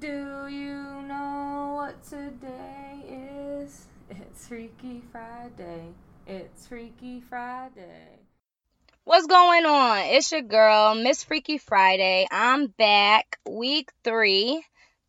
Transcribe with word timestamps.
Do 0.00 0.48
you 0.48 1.02
know 1.02 1.74
what 1.76 2.02
today 2.02 3.04
is? 3.06 3.84
It's 4.08 4.48
Freaky 4.48 5.02
Friday. 5.12 5.88
It's 6.26 6.66
Freaky 6.66 7.20
Friday. 7.20 8.18
What's 9.04 9.26
going 9.26 9.66
on? 9.66 9.98
It's 10.06 10.32
your 10.32 10.40
girl, 10.40 10.94
Miss 10.94 11.22
Freaky 11.22 11.58
Friday. 11.58 12.26
I'm 12.30 12.68
back 12.68 13.38
week 13.46 13.90
three 14.02 14.64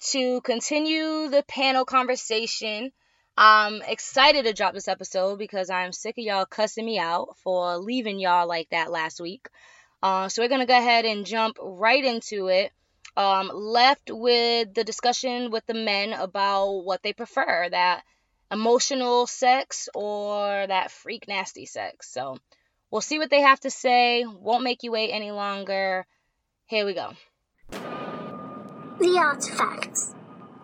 to 0.10 0.42
continue 0.42 1.30
the 1.30 1.46
panel 1.48 1.86
conversation. 1.86 2.92
I'm 3.38 3.82
excited 3.84 4.44
to 4.44 4.52
drop 4.52 4.73
this 4.73 4.89
episode 4.89 5.39
because 5.39 5.70
I'm 5.70 5.94
sick 5.94 6.18
of 6.18 6.26
y'all 6.26 6.46
cussing 6.46 6.86
me 6.86 7.00
out 7.00 7.38
for 7.38 7.78
leaving 7.78 8.20
y'all 8.20 8.46
like 8.46 8.68
that 8.71 8.92
last 8.92 9.21
week. 9.21 9.48
Uh, 10.04 10.28
so 10.28 10.42
we're 10.42 10.50
gonna 10.50 10.66
go 10.66 10.78
ahead 10.78 11.05
and 11.05 11.26
jump 11.26 11.60
right 11.62 12.04
into 12.04 12.48
it. 12.50 12.73
Um, 13.18 13.52
left 13.54 14.09
with 14.09 14.73
the 14.73 14.84
discussion 14.86 15.52
with 15.52 15.66
the 15.66 15.73
men 15.73 16.14
about 16.14 16.70
what 16.86 17.04
they 17.04 17.11
prefer 17.14 17.68
that 17.70 18.04
emotional 18.50 19.28
sex 19.28 19.89
or 19.93 20.65
that 20.68 20.92
freak 20.92 21.28
nasty 21.28 21.65
sex. 21.65 22.11
So 22.11 22.37
we'll 22.89 23.01
see 23.01 23.20
what 23.20 23.29
they 23.29 23.42
have 23.42 23.60
to 23.61 23.70
say. 23.70 24.25
Won't 24.25 24.64
make 24.64 24.84
you 24.84 24.92
wait 24.92 25.11
any 25.11 25.32
longer. 25.32 26.06
Here 26.68 26.86
we 26.86 26.93
go. 26.93 27.11
The 29.00 29.18
artifacts. 29.20 30.14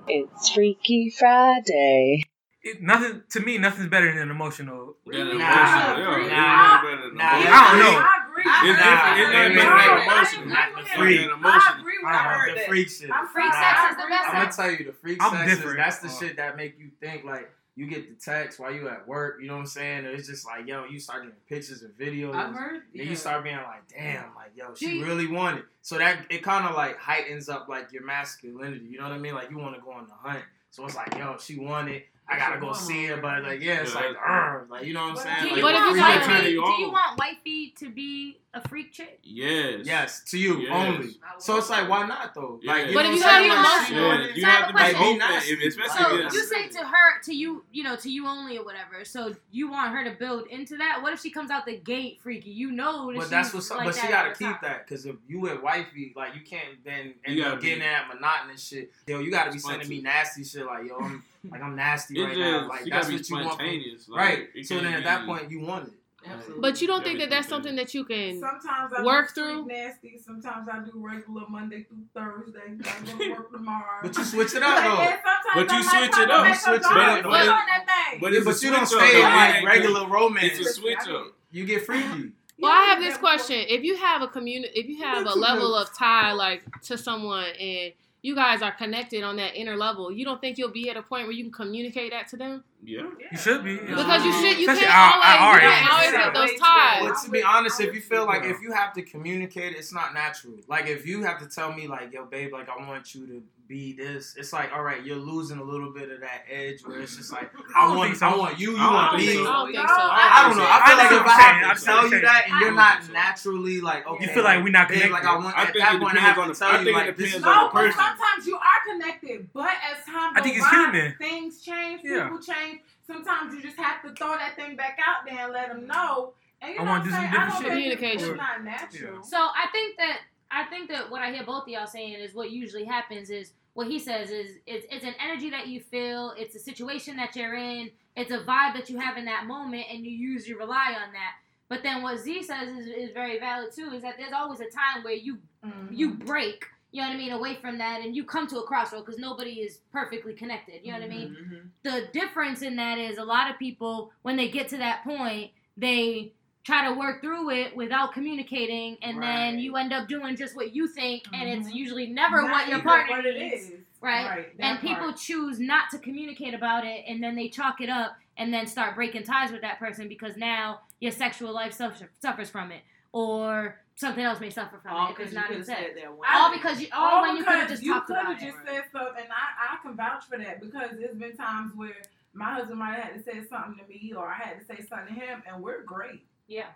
It's 0.08 0.50
Freaky 0.52 1.10
Friday. 1.10 2.24
It, 2.64 2.82
nothing 2.82 3.24
to 3.32 3.40
me. 3.42 3.58
Nothing's 3.58 3.90
better 3.90 4.14
than 4.18 4.30
emotional. 4.30 4.96
Than 5.06 5.20
emotional, 5.22 5.38
Nah, 5.38 6.18
yeah. 6.18 6.28
nah, 6.28 6.76
It's 6.76 6.84
better 6.84 7.02
than 7.10 7.18
nah. 7.18 7.26
I 7.26 7.72
don't 7.72 7.80
know. 7.80 8.08
I 8.46 8.62
agree. 8.62 8.72
It's 8.72 8.84
different. 8.84 9.56
It's 9.56 9.64
I 9.64 9.68
not 9.68 9.78
better 9.78 9.98
than 9.98 10.02
emotional. 10.02 10.58
I 10.58 10.82
It's 10.82 10.94
agree. 10.94 11.20
I 11.20 11.78
agree 11.80 11.98
with 12.04 12.12
her. 12.12 12.18
heard 12.18 12.58
the 12.58 12.62
freak 12.68 12.90
shit. 12.90 13.12
I'm 13.12 13.28
Freak 13.28 13.54
sex 13.54 13.80
is 13.92 13.96
the 13.98 14.04
best 14.10 14.30
I'm 14.30 14.34
gonna 14.42 14.52
tell 14.52 14.72
you 14.72 14.86
the 14.86 14.94
freak 14.94 15.22
sex 15.22 15.52
is 15.64 15.76
that's 15.76 16.00
the 16.00 16.08
Uh. 16.08 16.12
shit 16.20 16.38
that 16.38 16.58
make 16.58 16.78
you 16.80 16.92
think 17.00 17.24
like 17.24 17.50
you 17.76 17.86
get 17.86 18.10
the 18.10 18.16
text 18.24 18.60
while 18.60 18.72
you 18.74 18.88
at 18.90 19.08
work. 19.08 19.38
You 19.40 19.48
know 19.48 19.54
what 19.54 19.60
I'm 19.62 19.66
saying? 19.68 20.00
And 20.06 20.08
it's 20.08 20.28
just 20.28 20.46
like 20.46 20.68
yo, 20.68 20.86
you 20.86 21.00
start 21.00 21.24
getting 21.24 21.38
pictures 21.48 21.84
and 21.84 21.94
videos. 21.94 22.34
I've 22.36 22.54
heard. 22.54 22.82
And 22.98 23.08
you 23.08 23.16
start 23.16 23.44
being 23.44 23.56
like, 23.58 23.88
damn, 23.88 24.34
like 24.36 24.52
yo, 24.56 24.74
she 24.76 24.86
She- 25.00 25.04
really 25.04 25.28
wanted. 25.28 25.64
So 25.82 25.98
that 25.98 26.26
it 26.30 26.42
kind 26.44 26.66
of 26.68 26.76
like 26.76 26.98
heightens 26.98 27.50
up 27.50 27.68
like 27.70 27.92
your 27.92 28.04
masculinity. 28.04 28.86
You 28.86 28.98
know 28.98 29.04
what 29.06 29.14
I 29.14 29.18
mean? 29.20 29.36
Like 29.36 29.50
you 29.52 29.58
want 29.60 29.76
to 29.76 29.82
go 29.82 29.92
on 29.92 30.08
the 30.08 30.14
hunt. 30.14 30.44
So 30.70 30.86
it's 30.86 30.96
like, 30.96 31.16
yo, 31.16 31.38
she 31.40 31.58
wanted. 31.60 32.04
I 32.30 32.38
gotta 32.38 32.60
go 32.60 32.74
see 32.74 33.06
her, 33.06 33.18
but 33.18 33.44
like, 33.44 33.62
yeah, 33.62 33.82
it's 33.82 33.96
like, 33.96 34.16
"Arr," 34.18 34.66
like 34.70 34.86
you 34.86 34.94
know 34.94 35.08
what 35.10 35.12
I'm 35.12 35.24
saying? 35.42 35.56
do 35.56 35.62
Do 35.62 35.62
Like, 35.62 35.76
you, 35.76 35.80
if 35.80 35.86
want 35.86 35.96
you 35.96 36.02
gotta 36.02 36.20
wifey, 36.20 36.34
turn 36.34 36.44
do 36.44 36.50
you 36.52 36.92
want 36.92 37.18
wifey 37.20 37.74
to 37.80 37.90
be 37.90 38.40
a 38.54 38.68
freak 38.68 38.92
chick? 38.92 39.20
Yes. 39.24 39.82
yes, 39.86 40.24
to 40.32 40.38
you 40.38 40.60
Yes. 40.62 40.72
only. 40.74 41.10
So 41.40 41.58
it's 41.58 41.70
like, 41.70 41.88
why 41.88 42.06
not 42.08 42.34
though? 42.34 42.60
Yeah. 42.62 42.72
Like, 42.74 42.94
But 42.94 43.04
know 43.04 43.12
if 43.14 43.20
what 43.20 43.20
you 43.20 43.24
I'm 43.24 43.50
have 43.50 43.88
saying? 43.88 43.96
emotional- 44.02 44.20
Yeah, 44.26 44.28
she 44.34 44.36
you 44.36 44.42
So 44.42 44.48
have 44.48 44.60
have 44.60 44.68
to 44.68 44.70
a 44.70 44.74
be 44.74 44.80
question. 44.80 45.02
open, 45.08 45.18
Nasty. 45.20 45.52
if- 45.54 45.68
especially 45.68 46.04
So 46.04 46.18
if 46.28 46.34
you 46.34 46.44
say 46.44 46.68
to 46.68 46.78
her, 46.80 47.22
to 47.24 47.34
you, 47.36 47.64
you 47.72 47.84
know, 47.84 47.96
to 47.96 48.10
you 48.10 48.28
only 48.28 48.58
or 48.58 48.66
whatever. 48.66 49.06
So 49.06 49.36
you 49.52 49.70
want 49.70 49.92
her 49.94 50.04
to 50.04 50.12
build 50.12 50.48
into 50.48 50.76
that? 50.78 51.00
What 51.02 51.14
if 51.14 51.22
she 51.22 51.30
comes 51.30 51.50
out 51.52 51.66
the 51.66 51.78
gate 51.78 52.20
freaky? 52.22 52.50
You 52.50 52.72
know 52.72 53.12
that 53.12 53.18
But 53.20 53.30
that's 53.30 53.50
she's 53.50 53.54
what's 53.56 53.72
up. 53.72 53.78
like 53.78 53.88
but 53.88 53.96
she 53.96 54.08
gotta 54.08 54.30
all 54.30 54.36
keep 54.36 54.48
time. 54.48 54.58
that 54.64 54.86
because 54.88 55.06
if 55.06 55.16
you 55.30 55.40
with 55.40 55.62
wifey, 55.62 56.14
like 56.16 56.34
you 56.36 56.42
can't 56.42 56.84
then 56.84 57.14
end 57.26 57.40
up 57.42 57.62
getting 57.62 57.80
that 57.80 58.08
monotonous 58.14 58.68
shit. 58.68 58.92
Yo, 59.08 59.20
you 59.20 59.32
gotta 59.32 59.52
be 59.52 59.60
sending 59.60 59.88
me 59.88 60.02
nasty 60.02 60.44
shit 60.44 60.66
like 60.66 60.86
yo, 60.88 60.98
I'm 60.98 61.24
like 61.52 61.62
I'm 61.62 61.76
nasty 61.76 62.20
It 62.20 62.24
right 62.24 62.30
just, 62.36 62.40
now. 62.40 62.68
Like 62.70 62.86
you 62.86 62.92
that's 62.92 63.08
gotta 63.08 63.18
be 63.18 63.18
what 63.18 63.30
you 63.30 63.36
want, 63.36 63.48
from, 63.48 63.54
spontaneous. 63.60 64.10
Like, 64.10 64.20
right? 64.20 64.48
it 64.56 64.66
So 64.68 64.76
then 64.80 64.94
at 64.94 65.04
that 65.04 65.26
point, 65.26 65.50
you 65.52 65.62
want 65.62 65.88
it. 65.88 65.94
Absolutely. 66.30 66.62
But 66.62 66.82
you 66.82 66.88
don't 66.88 67.04
think 67.04 67.20
that 67.20 67.30
that's 67.30 67.48
something 67.48 67.76
that 67.78 67.94
you 67.94 68.04
can 68.04 68.40
Sometimes 68.40 68.92
I 68.98 69.04
work 69.04 69.34
through? 69.34 69.66
nasty. 69.66 70.20
Sometimes 70.20 70.68
I 70.68 70.80
do 70.80 70.92
regular 70.96 71.44
Monday 71.48 71.84
through 71.84 72.04
Thursday. 72.14 72.60
I 72.84 73.06
go 73.06 73.18
to 73.18 73.32
work 73.32 73.52
tomorrow. 73.54 74.00
But 74.02 74.18
you 74.18 74.24
switch 74.26 74.54
it 74.56 74.64
up 74.64 74.84
though. 74.84 75.02
and 75.04 75.20
But 75.56 75.72
you 75.72 75.84
switch 75.84 76.18
it 76.18 76.30
up. 76.32 76.46
"Papa, 76.46 76.50
You 76.50 76.56
switch 76.56 76.82
it 76.82 76.86
up. 76.86 77.24
dollars. 77.24 77.24
But- 77.24 77.46
that 77.46 77.86
thing. 78.12 78.20
But 78.20 78.34
Yeah, 78.34 78.40
but 78.44 78.62
you 78.62 78.72
don't 78.72 78.86
switch 78.88 79.02
stay 79.04 79.18
in 79.18 79.24
like 79.24 79.64
regular 79.64 80.08
romance. 80.08 80.60
It's 80.60 80.70
a 80.70 80.74
switch 80.74 81.08
up. 81.10 81.34
You 81.52 81.66
get 81.66 81.86
freaky. 81.86 82.32
Well, 82.60 82.72
I 82.72 82.86
have 82.86 83.00
this 83.00 83.16
question. 83.18 83.64
If 83.70 83.84
you 83.84 83.96
have 83.98 84.22
a 84.24 84.28
community, 84.28 84.74
if 84.80 84.88
you 84.88 84.98
have 85.04 85.26
a 85.28 85.34
level 85.34 85.76
of 85.76 85.94
tie 85.96 86.32
like 86.34 86.64
to 86.86 86.98
someone 86.98 87.46
and 87.60 87.94
you 88.22 88.36
guys 88.36 88.62
are 88.62 88.72
connected 88.72 89.24
on 89.24 89.38
that 89.38 89.56
inner 89.56 89.76
level, 89.78 90.12
you 90.12 90.26
don't 90.26 90.42
think 90.42 90.58
you'll 90.58 90.72
be 90.72 90.90
at 90.90 90.98
a 90.98 91.02
point 91.02 91.26
where 91.26 91.34
you 91.34 91.44
can 91.44 91.52
communicate 91.54 92.12
that 92.12 92.28
to 92.30 92.38
them? 92.38 92.64
Yeah. 92.84 93.02
You 93.32 93.38
should 93.38 93.64
be. 93.64 93.76
Because 93.78 94.24
you 94.24 94.32
should 94.32 94.60
you 94.60 94.70
Especially 94.70 94.86
can't 94.86 94.96
our- 94.96 95.14
always 95.14 95.40
our 95.40 95.54
you 95.56 95.60
can't 95.70 95.94
always 95.94 96.12
have 96.16 96.34
those 96.34 96.60
ties. 96.60 97.04
But 97.04 97.22
to 97.26 97.32
be 97.32 97.44
honest, 97.44 97.82
if 97.82 97.94
you 97.94 98.02
feel 98.02 98.26
like 98.26 98.44
if 98.44 98.62
you 98.62 98.72
have 98.72 98.94
to 98.94 99.02
communicate, 99.02 99.76
it's 99.76 99.92
not 99.94 100.14
natural. 100.14 100.54
Like 100.68 100.88
if 100.88 101.06
you 101.06 101.24
have 101.24 101.40
to 101.40 101.48
tell 101.48 101.74
me 101.74 101.88
like, 101.88 102.14
yo, 102.14 102.26
babe, 102.26 102.54
like 102.54 102.70
I 102.70 102.88
want 102.88 103.14
you 103.16 103.28
to 103.28 103.44
be 103.68 103.92
this. 103.92 104.36
It's 104.38 104.54
like, 104.54 104.72
all 104.72 104.82
right, 104.84 105.04
you're 105.04 105.18
losing 105.18 105.58
a 105.58 105.64
little 105.64 105.92
bit 105.92 106.10
of 106.10 106.22
that 106.22 106.44
edge 106.50 106.80
where 106.86 107.02
it's 107.02 107.18
just 107.18 107.34
like, 107.34 107.52
I 107.76 107.92
I 107.92 107.96
want, 107.98 108.16
so. 108.16 108.26
I 108.28 108.38
want 108.38 108.58
you, 108.60 108.72
you 108.72 108.78
I 108.80 108.94
want 108.94 109.18
me. 109.18 109.34
so. 109.34 109.42
I 109.42 109.44
don't 109.44 109.68
think 109.74 109.90
so. 109.90 109.96
I 109.98 110.48
don't 110.48 110.58
know. 110.58 110.64
I 110.64 110.88
feel 110.88 110.96
I 110.96 111.04
like 111.04 111.12
if 111.12 111.28
I 111.28 111.42
have 111.42 111.62
to. 111.62 111.92
I 111.92 111.94
tell 111.94 112.04
you 112.10 112.22
that 112.22 112.44
and 112.50 112.62
you're 112.62 112.72
not 112.72 112.80
I 112.80 112.94
don't 112.94 113.02
think 113.02 113.08
so. 113.08 113.14
naturally 113.14 113.82
like, 113.82 114.08
okay, 114.08 114.24
You 114.26 114.32
feel 114.32 114.44
like 114.46 114.64
we're 114.64 114.70
not 114.70 114.88
babe, 114.88 115.12
like 115.12 115.26
I 115.26 115.36
want 115.36 115.58
I 115.58 115.64
at 115.64 115.74
think 115.74 115.80
that 115.80 116.00
point 116.00 116.04
I 116.04 116.14
depends 116.14 116.22
have 116.30 116.38
on 116.38 116.48
to 116.48 116.56
tell 116.56 116.84
you 116.84 116.90
it 116.90 116.94
like 116.94 117.18
this 117.18 117.28
is 117.36 117.42
depends 117.42 117.48
on 117.48 117.56
No, 117.56 117.68
the 117.68 117.74
person. 117.74 118.00
sometimes 118.00 118.48
you 118.48 118.56
are 118.56 118.57
connected. 118.92 119.50
But 119.54 119.70
as 119.92 120.06
time 120.06 120.32
I 120.36 120.40
goes 120.40 120.44
think 120.44 120.58
it's 120.58 120.66
by, 120.72 120.76
human. 120.78 121.16
things 121.18 121.62
change, 121.62 122.02
Yeah. 122.04 122.24
people 122.24 122.40
change. 122.42 122.82
Sometimes 123.06 123.54
you 123.54 123.62
just 123.62 123.78
have 123.78 124.02
to 124.04 124.14
throw 124.14 124.38
that 124.38 124.56
thing 124.56 124.76
back 124.76 124.98
out 125.06 125.26
there 125.26 125.46
and 125.46 125.54
let 125.54 125.70
them 125.70 125.88
know. 125.88 126.34
And 126.62 126.74
you 126.74 126.80
I 126.80 126.84
know 126.84 126.92
wanna 126.92 127.04
what 127.04 127.10
do 127.10 127.16
I'm 127.16 127.22
some 127.22 127.22
saying? 127.22 127.28
I 127.28 127.32
different 127.32 127.54
don't 127.54 127.62
shit. 127.62 127.72
Communication. 127.72 128.30
It's 128.32 128.38
not 128.38 128.64
natural. 128.64 129.24
So 129.24 129.38
I 129.38 129.68
think 129.72 129.98
that 129.98 130.20
I 130.50 130.64
think 130.66 130.90
that 130.90 131.12
what 131.12 131.22
I 131.22 131.32
hear 131.32 131.44
both 131.44 131.64
of 131.64 131.68
y'all 131.70 131.86
saying 131.88 132.14
is 132.14 132.34
what 132.34 132.52
usually 132.52 132.86
happens 132.86 133.30
is 133.30 133.52
what 133.74 133.88
he 133.88 134.00
says 134.00 134.32
is 134.32 134.58
it's, 134.66 134.88
it's 134.90 135.04
an 135.06 135.14
energy 135.24 135.50
that 135.50 135.68
you 135.68 135.82
feel, 135.82 136.34
it's 136.38 136.56
a 136.56 136.60
situation 136.60 137.18
that 137.18 137.36
you're 137.36 137.54
in, 137.56 137.92
it's 138.16 138.32
a 138.32 138.40
vibe 138.40 138.74
that 138.74 138.90
you 138.90 138.98
have 138.98 139.18
in 139.18 139.26
that 139.26 139.46
moment, 139.46 139.86
and 139.92 140.06
you 140.06 140.12
usually 140.12 140.56
rely 140.56 140.96
on 141.06 141.12
that. 141.12 141.34
But 141.70 141.84
then 141.84 142.02
what 142.02 142.18
Z 142.20 142.44
says 142.44 142.70
is, 142.70 142.88
is 142.88 143.12
very 143.12 143.38
valid 143.40 143.74
too, 143.76 143.92
is 143.94 144.02
that 144.04 144.16
there's 144.18 144.32
always 144.34 144.62
a 144.62 144.70
time 144.70 145.04
where 145.04 145.14
you 145.14 145.38
Mhm. 145.66 145.90
you 145.92 146.14
break, 146.14 146.66
you 146.92 147.02
know 147.02 147.08
what 147.10 147.16
I 147.16 147.18
mean, 147.18 147.32
away 147.32 147.56
from 147.56 147.78
that, 147.80 148.02
and 148.02 148.16
you 148.16 148.24
come 148.24 148.48
to 148.48 148.60
a 148.60 148.64
crossroad 148.64 149.06
because 149.06 149.20
nobody 149.20 149.60
is 149.62 149.80
perfectly 149.92 150.34
connected. 150.34 150.82
You 150.84 150.94
know 150.94 151.00
what 151.00 151.06
I 151.06 151.10
mean? 151.10 151.36
Mhm. 151.40 151.70
the 151.84 152.08
difference 152.12 152.62
in 152.62 152.76
that 152.78 152.98
is 152.98 153.18
a 153.18 153.24
lot 153.24 153.50
of 153.52 153.58
people 153.60 154.12
when 154.24 154.36
they 154.36 154.50
get 154.50 154.68
to 154.70 154.78
that 154.78 155.04
point 155.04 155.52
they 155.78 156.34
try 156.66 156.86
to 156.90 156.94
work 157.00 157.22
through 157.22 157.50
it 157.50 157.74
without 157.78 158.12
communicating 158.14 158.98
and 159.02 159.22
then 159.22 159.58
you 159.60 159.78
end 159.78 159.94
up 159.94 160.08
doing 160.10 160.36
just 160.36 160.54
what 160.56 160.76
you 160.76 160.86
think 160.88 161.24
and 161.34 161.48
it's 161.48 161.70
Mhm. 161.70 161.76
usually 161.76 162.08
never 162.08 162.42
Not 162.42 162.52
what 162.52 162.68
your 162.68 162.82
partner 162.82 163.16
what 163.18 163.26
it 163.26 163.38
needs 163.40 163.70
is. 163.70 163.80
right, 164.02 164.58
that 164.58 164.64
and 164.66 164.80
people 164.82 164.98
part. 165.12 165.18
choose 165.18 165.60
not 165.62 165.90
to 165.92 166.00
communicate 166.00 166.54
about 166.54 166.84
it 166.86 167.06
and 167.08 167.24
then 167.24 167.36
they 167.36 167.48
chalk 167.48 167.80
it 167.80 167.90
up 167.90 168.18
and 168.38 168.54
then 168.54 168.68
start 168.68 168.96
breaking 168.96 169.24
ties 169.24 169.52
with 169.52 169.62
that 169.62 169.80
person 169.80 170.10
because 170.10 170.36
now 170.36 170.82
your 171.00 171.12
sexual 171.12 171.54
life 171.54 171.72
suffer, 171.74 172.10
suffers 172.20 172.50
from 172.50 172.72
it 172.72 172.82
or 173.14 173.80
something 173.98 174.24
else 174.24 174.40
may 174.40 174.50
suffer 174.50 174.80
from 174.82 174.94
All 174.94 175.10
it 175.10 175.12
if 175.12 175.20
it's 175.20 175.32
because 175.32 175.34
you 175.34 175.40
not 175.40 175.48
could 175.48 175.54
in 175.54 175.60
have 175.60 175.66
sex 175.68 175.80
said 175.82 175.98
that 176.04 176.18
one. 176.18 176.28
all 176.34 176.52
because 176.54 176.80
you 176.82 176.88
all, 176.94 177.16
All 177.16 177.22
when 177.24 177.36
you 177.38 177.44
could 177.44 177.54
have 177.54 177.68
because 177.68 177.80
just 177.80 177.84
you 177.84 177.94
talked 177.94 178.08
could 178.08 178.16
about 178.16 178.34
have 178.34 178.42
it 178.42 178.46
just 178.46 178.58
said 178.66 178.84
something, 178.92 179.24
and 179.24 179.32
I, 179.34 179.74
I 179.76 179.78
can 179.84 179.96
vouch 179.98 180.24
for 180.30 180.38
that 180.38 180.62
because 180.62 180.92
there's 180.98 181.18
been 181.18 181.36
times 181.36 181.74
where 181.76 181.98
my 182.34 182.54
husband 182.54 182.80
might 182.80 182.94
have 182.94 183.04
had 183.04 183.14
to 183.18 183.24
say 183.24 183.44
something 183.50 183.76
to 183.84 183.90
me, 183.90 184.14
or 184.16 184.28
I 184.30 184.36
had 184.36 184.60
to 184.60 184.66
say 184.66 184.86
something 184.88 185.14
to 185.14 185.20
him, 185.20 185.44
and 185.48 185.62
we're 185.62 185.82
great. 185.84 186.26
yeah 186.48 186.68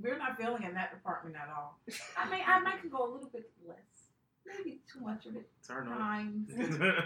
We're 0.00 0.18
not 0.18 0.36
feeling 0.38 0.62
in 0.62 0.74
that 0.74 0.92
department 0.92 1.36
at 1.36 1.48
all. 1.56 1.78
I 2.16 2.30
mean, 2.30 2.42
I 2.46 2.60
might 2.60 2.80
can 2.80 2.90
go 2.90 3.04
a 3.04 3.10
little 3.10 3.30
bit 3.32 3.50
less, 3.66 3.76
maybe 4.46 4.80
too 4.92 5.00
much 5.00 5.24
of 5.26 5.36
it 5.36 5.48
Turn 5.66 5.88
on. 5.88 5.98
times. 5.98 6.50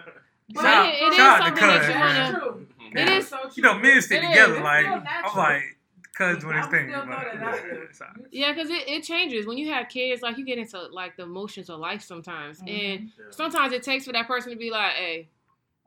But 0.53 0.63
Shout- 0.63 0.89
it, 0.89 0.95
it 1.01 1.09
is 1.13 1.17
shout 1.17 1.41
out 1.43 1.55
to 1.55 1.61
something 1.61 1.69
that 1.69 1.95
you 1.95 2.01
wanna 2.01 2.41
true. 2.41 2.67
It 2.81 2.95
That 2.97 3.09
is- 3.19 3.29
so 3.29 3.37
true. 3.43 3.51
You 3.55 3.63
know, 3.63 3.79
men 3.79 4.03
stick 4.03 4.21
It 4.21 4.25
is. 4.25 4.31
together. 4.31 4.61
Like 4.61 4.85
I'm 4.87 5.37
like, 5.37 5.63
cuz 6.21 6.43
doing 6.43 6.57
his 6.57 6.67
I 6.67 6.69
would 6.69 6.71
thing. 6.71 6.89
still 6.91 7.03
throw 7.05 7.15
but- 7.17 7.25
that 7.35 7.43
out 7.43 7.55
there. 7.63 7.89
Sorry. 7.93 8.11
Yeah, 8.31 8.53
because 8.53 8.71
it, 8.71 8.89
it 8.89 9.03
changes 9.03 9.47
when 9.47 9.59
you 9.59 9.71
have 9.71 9.89
kids. 9.89 10.23
Like 10.23 10.37
you 10.39 10.45
get 10.45 10.59
into 10.59 10.81
like 10.89 11.17
the 11.17 11.23
emotions 11.25 11.71
of 11.71 11.81
life 11.81 12.03
sometimes, 12.03 12.61
and 12.61 12.69
Mhm. 12.69 13.11
sometimes 13.31 13.73
it 13.73 13.83
takes 13.83 14.05
for 14.07 14.13
that 14.13 14.27
person 14.27 14.51
to 14.53 14.57
be 14.59 14.71
like, 14.71 14.93
"Hey, 14.93 15.29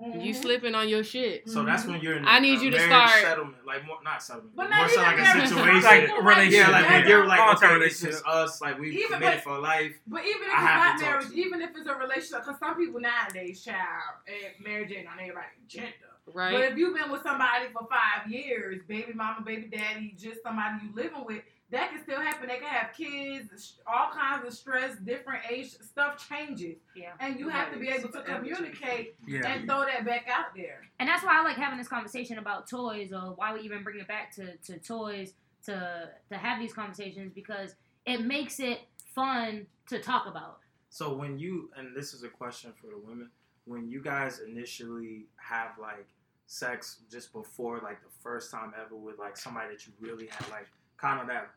you 0.01 0.33
Mhm. 0.33 0.35
slipping 0.35 0.75
on 0.75 0.89
your 0.89 1.03
shit." 1.03 1.47
So 1.50 1.63
that's 1.63 1.85
when 1.85 2.01
you're 2.01 2.18
in. 2.18 2.27
I 2.27 2.39
need 2.39 2.59
a 2.59 2.63
you 2.65 2.71
to 2.71 2.77
marriage 2.77 2.89
start- 3.09 3.21
settlement, 3.21 3.65
like 3.65 3.85
more 3.85 4.00
not 4.03 4.21
settlement, 4.24 4.56
But 4.56 4.69
more 4.71 4.89
so 4.89 5.01
like 5.01 5.19
a 5.19 5.25
situation. 5.47 5.81
Like 5.83 6.06
People 6.07 6.24
relationship. 6.24 6.59
yeah, 6.59 6.69
like 6.71 6.89
when 6.89 7.07
you're 7.07 7.25
like, 7.27 7.39
Long-term 7.39 7.71
okay, 7.77 7.85
it's 7.85 8.01
just 8.01 8.25
us, 8.25 8.59
like 8.62 8.80
we 8.80 8.89
Even 8.97 9.12
committed 9.13 9.35
if- 9.38 9.44
for 9.44 9.59
life. 9.59 9.95
But 10.07 10.25
even 10.25 10.41
if 10.41 10.50
I 10.57 10.91
it's 10.94 11.01
not 11.01 11.09
marriage, 11.12 11.31
even 11.35 11.62
if 11.62 11.69
it's 11.77 11.88
a 11.88 11.95
relationship, 11.95 12.39
because 12.45 12.59
some 12.59 12.75
people 12.75 13.00
nowadays, 13.00 13.63
child, 13.63 14.15
and 14.27 14.65
marriage 14.65 14.91
ain't 14.91 15.07
on 15.07 15.19
everybody's 15.19 15.50
agenda. 15.65 15.94
But 16.25 16.53
if 16.71 16.77
you've 16.77 16.95
been 16.95 17.11
with 17.11 17.21
somebody 17.23 17.65
for 17.73 17.87
five 17.89 18.31
years, 18.31 18.81
baby 18.87 19.13
mama, 19.13 19.43
baby 19.45 19.67
daddy, 19.67 20.15
just 20.17 20.41
somebody 20.41 20.85
you 20.85 20.95
living 20.95 21.25
with, 21.25 21.41
that 21.69 21.89
can 21.91 22.03
still 22.03 22.21
happen. 22.21 22.47
They 22.47 22.57
can 22.57 22.67
have 22.67 22.93
kids, 22.95 23.79
all 23.87 24.09
kinds 24.11 24.45
of 24.47 24.53
stress, 24.53 24.95
different 24.99 25.43
age 25.49 25.71
stuff 25.71 26.27
changes, 26.29 26.77
yeah 26.95 27.11
and 27.19 27.39
you 27.39 27.49
have 27.49 27.73
to 27.73 27.79
be 27.79 27.89
able 27.89 28.09
to 28.09 28.21
communicate 28.21 29.15
Yeah. 29.27 29.47
and 29.47 29.67
throw 29.67 29.81
that 29.85 30.05
back 30.05 30.27
out 30.31 30.55
there. 30.55 30.81
And 30.99 31.09
that's 31.09 31.23
why 31.23 31.39
I 31.39 31.43
like 31.43 31.57
having 31.57 31.77
this 31.79 31.87
conversation 31.87 32.37
about 32.37 32.69
toys, 32.69 33.11
or 33.11 33.33
why 33.35 33.53
we 33.53 33.61
even 33.61 33.83
bring 33.83 33.99
it 33.99 34.07
back 34.07 34.33
to, 34.35 34.55
to 34.57 34.77
toys 34.79 35.33
to 35.65 36.09
to 36.29 36.37
have 36.37 36.59
these 36.59 36.73
conversations 36.73 37.31
because 37.33 37.75
it 38.05 38.21
makes 38.21 38.59
it 38.59 38.81
fun 39.15 39.65
to 39.87 39.99
talk 39.99 40.27
about. 40.27 40.59
So 40.89 41.13
when 41.15 41.39
you 41.39 41.69
and 41.75 41.95
this 41.95 42.13
is 42.13 42.23
a 42.23 42.29
question 42.29 42.71
for 42.79 42.87
the 42.87 42.97
women, 42.99 43.29
when 43.65 43.88
you 43.88 44.01
guys 44.01 44.39
initially 44.48 45.25
have 45.38 45.71
like 45.80 46.07
sex 46.48 47.00
just 47.10 47.31
before 47.33 47.80
like 47.80 48.01
the 48.04 48.10
first 48.21 48.51
time 48.51 48.74
ever 48.80 48.95
with 48.95 49.18
like 49.18 49.38
somebody 49.38 49.69
that 49.74 49.86
you 49.88 49.94
really 50.00 50.27
had 50.27 50.48
like 50.50 50.68
kind 50.98 51.21
of 51.21 51.27
that 51.27 51.50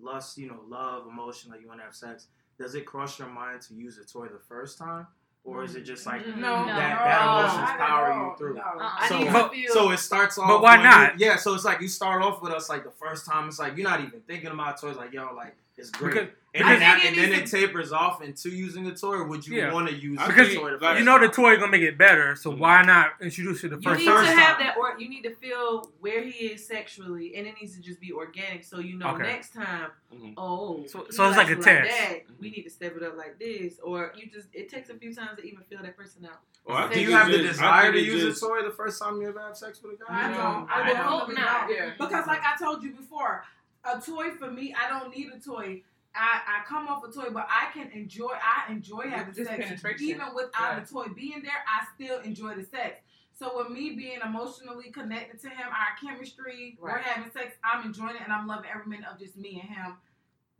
lust, 0.00 0.36
you 0.38 0.48
know, 0.48 0.60
love, 0.68 1.06
emotion, 1.06 1.50
like 1.50 1.60
you 1.60 1.68
want 1.68 1.80
to 1.80 1.84
have 1.84 1.94
sex, 1.94 2.26
does 2.58 2.74
it 2.74 2.84
cross 2.86 3.18
your 3.18 3.28
mind 3.28 3.60
to 3.62 3.74
use 3.74 3.98
a 3.98 4.04
toy 4.04 4.26
the 4.26 4.38
first 4.48 4.78
time? 4.78 5.06
Or 5.44 5.62
is 5.62 5.76
it 5.76 5.82
just 5.82 6.06
like 6.06 6.26
No, 6.26 6.34
that, 6.34 6.66
No. 6.66 6.74
that 6.74 7.22
emotions 7.22 7.58
not 7.60 7.70
at 7.80 7.86
power 7.86 8.12
you 8.30 8.36
through? 8.36 8.54
No. 8.54 8.62
Uh-uh. 8.62 9.08
So, 9.08 9.32
But- 9.32 9.52
so 9.68 9.90
it 9.92 9.98
starts 9.98 10.38
off. 10.38 10.48
But 10.48 10.60
why 10.60 10.76
when 10.76 10.84
you- 10.84 10.90
not? 10.90 11.20
yeah, 11.20 11.36
so 11.36 11.54
it's 11.54 11.64
like 11.64 11.80
you 11.80 11.86
start 11.88 12.20
off 12.20 12.42
with 12.42 12.52
us 12.52 12.68
like 12.68 12.82
the 12.82 12.90
first 12.90 13.26
time. 13.26 13.46
It's 13.48 13.58
like 13.60 13.76
you're 13.76 13.88
not 13.88 14.00
even 14.00 14.20
thinking 14.22 14.50
about 14.50 14.80
toys. 14.80 14.96
Like 14.96 15.12
yo, 15.12 15.32
like 15.34 15.54
it's 15.76 15.90
great. 15.90 16.14
Because- 16.14 16.28
and 16.64 16.80
then, 16.82 17.00
think 17.00 17.04
it 17.18 17.22
and 17.24 17.32
then 17.32 17.40
it 17.42 17.46
tapers 17.50 17.92
off 17.92 18.22
into 18.22 18.50
using 18.50 18.86
a 18.86 18.94
toy. 18.94 19.14
Or 19.16 19.24
would 19.24 19.46
you 19.46 19.56
Yeah. 19.56 19.72
want 19.72 19.88
to 19.88 19.94
use 19.94 20.18
I 20.20 20.28
the 20.32 20.54
toy 20.54 20.70
the 20.70 20.76
like- 20.84 20.98
You 20.98 21.04
know 21.04 21.18
the 21.18 21.26
time? 21.26 21.34
toy 21.34 21.56
gonna 21.56 21.72
make 21.72 21.82
it 21.82 21.96
better, 21.98 22.34
so 22.36 22.52
Mhm. 22.52 22.58
why 22.58 22.82
not 22.82 23.14
introduce 23.20 23.64
it 23.64 23.68
the 23.70 23.76
You 23.76 23.82
first 23.82 24.00
need 24.00 24.06
time? 24.06 24.20
to 24.20 24.26
first 24.26 24.38
have 24.38 24.56
time. 24.58 24.66
that, 24.66 24.76
or 24.76 24.96
you 24.98 25.08
need 25.08 25.22
to 25.22 25.34
feel 25.36 25.92
where 26.00 26.22
he 26.22 26.46
is 26.48 26.66
sexually, 26.66 27.34
and 27.36 27.46
it 27.46 27.54
needs 27.60 27.74
to 27.76 27.82
just 27.82 28.00
be 28.00 28.12
organic, 28.12 28.64
so 28.64 28.78
you 28.78 28.96
know 28.96 29.10
Okay. 29.14 29.22
next 29.24 29.52
time. 29.54 29.90
Mhm. 30.14 30.34
Oh, 30.36 30.84
So- 30.86 31.06
so 31.10 31.28
it's 31.28 31.36
like 31.36 31.48
likes 31.48 31.50
a 31.50 31.52
it 31.52 31.62
test. 31.62 31.98
that, 31.98 32.18
we 32.40 32.50
need 32.50 32.62
to 32.62 32.70
step 32.70 32.96
it 32.96 33.02
up 33.02 33.16
like 33.16 33.38
this, 33.38 33.78
or 33.82 34.12
you 34.16 34.26
just. 34.32 34.48
It 34.52 34.68
takes 34.68 34.88
a 34.90 34.94
few 34.94 35.12
times 35.14 35.38
to 35.38 35.44
even 35.46 35.62
feel 35.68 35.82
that 35.82 35.96
person 35.96 36.24
out. 36.24 36.40
Well, 36.64 36.88
Do 36.88 37.00
you 37.00 37.12
have 37.12 37.28
the 37.28 37.38
just- 37.38 37.60
I 37.62 37.82
desire 37.82 37.92
to 37.92 38.00
use 38.00 38.22
just- 38.22 38.42
a 38.42 38.46
toy 38.46 38.62
the 38.62 38.70
first 38.72 39.00
time 39.00 39.20
you 39.20 39.28
ever 39.28 39.40
have 39.40 39.56
sex 39.56 39.80
with 39.82 40.00
a 40.00 40.04
guy? 40.04 40.06
I 40.08 40.28
don't. 40.32 40.68
I 40.70 40.82
I 40.82 40.86
don't. 40.88 40.96
hope 40.96 41.32
not. 41.32 41.70
Yeah. 41.70 41.90
Because 41.98 42.26
like 42.26 42.40
I 42.42 42.56
told 42.56 42.82
you 42.82 42.90
before, 42.92 43.44
a 43.84 44.00
toy 44.00 44.32
for 44.32 44.50
me, 44.50 44.74
I 44.74 44.88
don't 44.88 45.16
need 45.16 45.28
a 45.32 45.38
toy. 45.38 45.82
I, 46.16 46.40
I 46.60 46.64
come 46.66 46.88
off 46.88 47.04
a 47.04 47.12
toy, 47.12 47.30
but 47.32 47.46
I 47.48 47.70
can 47.72 47.90
enjoy. 47.92 48.30
I 48.32 48.72
enjoy 48.72 49.08
having 49.08 49.34
sex, 49.34 49.82
even 50.00 50.26
without 50.34 50.52
Right. 50.76 50.86
the 50.86 50.92
toy 50.92 51.06
being 51.14 51.42
there. 51.42 51.52
I 51.66 51.86
still 51.94 52.20
enjoy 52.20 52.54
the 52.54 52.64
sex. 52.64 53.00
So 53.38 53.52
with 53.58 53.70
me 53.70 53.90
being 53.94 54.20
emotionally 54.24 54.90
connected 54.90 55.40
to 55.42 55.48
him, 55.50 55.66
our 55.68 55.96
chemistry, 56.00 56.78
we're 56.80 56.98
having 56.98 57.30
sex. 57.32 57.54
I'm 57.62 57.84
enjoying 57.84 58.16
it, 58.16 58.22
and 58.24 58.32
I'm 58.32 58.46
loving 58.46 58.70
every 58.74 58.86
minute 58.86 59.06
of 59.12 59.18
just 59.18 59.36
me 59.36 59.60
and 59.62 59.68
him 59.76 59.96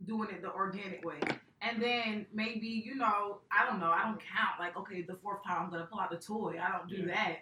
doing 0.05 0.29
it 0.29 0.43
the 0.43 0.51
organic 0.51 1.03
way. 1.03 1.19
And 1.61 1.81
then 1.81 2.27
maybe 2.31 2.67
you 2.67 2.95
know, 2.95 3.39
I 3.51 3.65
don't 3.65 3.79
know. 3.79 3.89
I 3.91 4.03
don't 4.03 4.19
count 4.19 4.59
like 4.59 4.77
okay, 4.77 5.01
the 5.01 5.15
fourth 5.15 5.43
time 5.43 5.63
I'm 5.65 5.71
gonna 5.71 5.87
pull 5.91 5.99
out 5.99 6.11
the 6.11 6.17
toy. 6.17 6.57
I 6.61 6.77
don't 6.77 6.87
do 6.87 7.07
that. 7.07 7.37